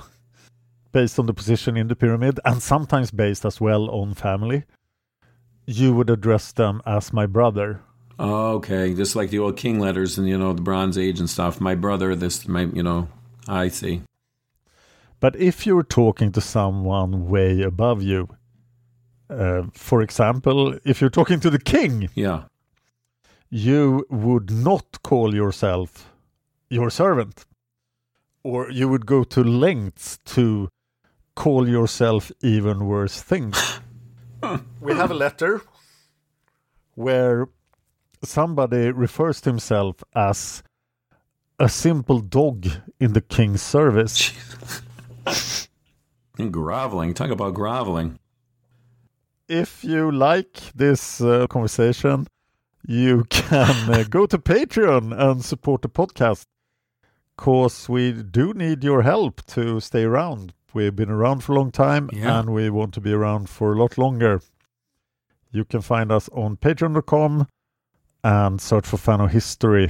based 0.92 1.18
on 1.18 1.26
the 1.26 1.34
position 1.34 1.76
in 1.76 1.88
the 1.88 1.96
pyramid, 1.96 2.38
and 2.44 2.62
sometimes 2.62 3.10
based 3.10 3.44
as 3.44 3.60
well 3.60 3.88
on 3.90 4.14
family, 4.14 4.64
you 5.66 5.94
would 5.94 6.10
address 6.10 6.52
them 6.52 6.80
as 6.86 7.12
my 7.12 7.26
brother. 7.26 7.80
Oh, 8.18 8.54
okay. 8.56 8.94
Just 8.94 9.14
like 9.14 9.30
the 9.30 9.38
old 9.38 9.56
king 9.56 9.78
letters 9.78 10.18
and, 10.18 10.26
you 10.28 10.36
know, 10.38 10.52
the 10.52 10.62
Bronze 10.62 10.98
Age 10.98 11.20
and 11.20 11.30
stuff. 11.30 11.60
My 11.60 11.74
brother, 11.76 12.16
this, 12.16 12.48
my, 12.48 12.62
you 12.62 12.82
know, 12.82 13.08
I 13.46 13.68
see. 13.68 14.02
But 15.20 15.36
if 15.36 15.66
you're 15.66 15.82
talking 15.82 16.32
to 16.32 16.40
someone 16.40 17.28
way 17.28 17.62
above 17.62 18.02
you, 18.02 18.28
uh, 19.30 19.62
for 19.72 20.00
example, 20.02 20.78
if 20.84 21.00
you're 21.00 21.10
talking 21.10 21.40
to 21.40 21.50
the 21.50 21.58
king, 21.58 22.08
Yeah. 22.14 22.44
you 23.50 24.06
would 24.10 24.50
not 24.50 25.02
call 25.02 25.34
yourself 25.34 26.12
your 26.70 26.90
servant. 26.90 27.44
Or 28.42 28.70
you 28.70 28.88
would 28.88 29.04
go 29.06 29.24
to 29.24 29.42
lengths 29.42 30.18
to 30.36 30.68
call 31.34 31.68
yourself 31.68 32.30
even 32.40 32.86
worse 32.86 33.20
things. 33.20 33.80
we 34.80 34.94
have 34.94 35.10
a 35.10 35.14
letter 35.14 35.60
where 36.94 37.48
somebody 38.22 38.90
refers 38.92 39.40
to 39.40 39.50
himself 39.50 40.02
as 40.14 40.62
a 41.58 41.68
simple 41.68 42.20
dog 42.20 42.66
in 43.00 43.12
the 43.12 43.20
king's 43.20 43.62
service. 43.62 44.32
And 46.38 46.52
groveling. 46.52 47.14
Talk 47.14 47.30
about 47.30 47.54
groveling. 47.54 48.18
if 49.48 49.82
you 49.82 50.10
like 50.12 50.60
this 50.74 51.20
uh, 51.20 51.46
conversation, 51.48 52.26
you 52.86 53.24
can 53.30 53.90
uh, 53.90 54.04
go 54.08 54.26
to 54.26 54.38
Patreon 54.38 55.18
and 55.18 55.44
support 55.44 55.82
the 55.82 55.88
podcast. 55.88 56.44
Because 57.36 57.88
we 57.88 58.12
do 58.12 58.52
need 58.52 58.82
your 58.82 59.02
help 59.02 59.44
to 59.46 59.80
stay 59.80 60.02
around. 60.04 60.52
We've 60.74 60.94
been 60.94 61.10
around 61.10 61.40
for 61.44 61.52
a 61.52 61.56
long 61.56 61.70
time 61.70 62.10
Yeah. 62.12 62.40
and 62.40 62.50
we 62.50 62.68
want 62.68 62.92
to 62.94 63.00
be 63.00 63.12
around 63.12 63.48
for 63.48 63.72
a 63.72 63.78
lot 63.78 63.96
longer. 63.96 64.40
You 65.52 65.64
can 65.64 65.80
find 65.80 66.10
us 66.12 66.28
on 66.30 66.56
patreon.com 66.56 67.46
and 68.24 68.60
search 68.60 68.86
for 68.86 68.96
Fan 68.98 69.20
of 69.20 69.30
History. 69.30 69.88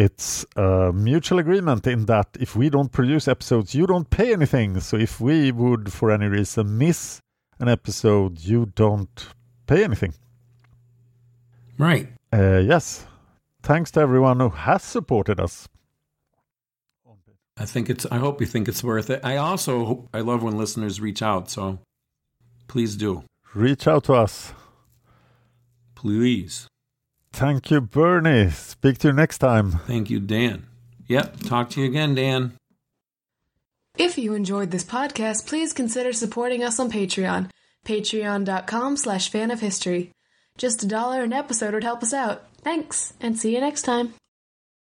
It's 0.00 0.46
a 0.56 0.92
mutual 0.94 1.40
agreement 1.40 1.86
in 1.86 2.06
that 2.06 2.28
if 2.40 2.56
we 2.56 2.70
don't 2.70 2.90
produce 2.90 3.28
episodes, 3.28 3.74
you 3.74 3.86
don't 3.86 4.08
pay 4.08 4.32
anything. 4.32 4.80
So 4.80 4.96
if 4.96 5.20
we 5.20 5.52
would, 5.52 5.92
for 5.92 6.10
any 6.10 6.26
reason, 6.26 6.78
miss 6.78 7.20
an 7.58 7.68
episode, 7.68 8.40
you 8.40 8.72
don't 8.74 9.26
pay 9.66 9.84
anything. 9.84 10.14
Right. 11.76 12.08
Uh, 12.32 12.62
yes. 12.64 13.06
Thanks 13.62 13.90
to 13.90 14.00
everyone 14.00 14.40
who 14.40 14.48
has 14.48 14.82
supported 14.82 15.38
us. 15.38 15.68
I 17.58 17.66
think 17.66 17.90
it's, 17.90 18.06
I 18.06 18.16
hope 18.16 18.40
you 18.40 18.46
think 18.46 18.68
it's 18.68 18.82
worth 18.82 19.10
it. 19.10 19.20
I 19.22 19.36
also, 19.36 19.84
hope, 19.84 20.08
I 20.14 20.20
love 20.20 20.42
when 20.42 20.56
listeners 20.56 20.98
reach 20.98 21.20
out. 21.20 21.50
So 21.50 21.78
please 22.68 22.96
do. 22.96 23.24
Reach 23.52 23.86
out 23.86 24.04
to 24.04 24.14
us. 24.14 24.54
Please. 25.94 26.69
Thank 27.32 27.70
you, 27.70 27.80
Bernie. 27.80 28.50
Speak 28.50 28.98
to 28.98 29.08
you 29.08 29.14
next 29.14 29.38
time. 29.38 29.72
Thank 29.86 30.10
you, 30.10 30.20
Dan. 30.20 30.66
Yep. 31.08 31.40
Talk 31.40 31.70
to 31.70 31.80
you 31.80 31.86
again, 31.86 32.14
Dan. 32.14 32.52
If 33.98 34.16
you 34.18 34.34
enjoyed 34.34 34.70
this 34.70 34.84
podcast, 34.84 35.46
please 35.46 35.72
consider 35.72 36.12
supporting 36.12 36.62
us 36.62 36.78
on 36.78 36.90
Patreon. 36.90 37.50
Patreon.com 37.84 38.96
slash 38.96 39.30
fan 39.30 39.50
of 39.50 39.60
history. 39.60 40.10
Just 40.58 40.82
a 40.82 40.86
dollar 40.86 41.22
an 41.22 41.32
episode 41.32 41.74
would 41.74 41.84
help 41.84 42.02
us 42.02 42.12
out. 42.12 42.44
Thanks, 42.62 43.14
and 43.20 43.38
see 43.38 43.54
you 43.54 43.60
next 43.60 43.82
time. 43.82 44.14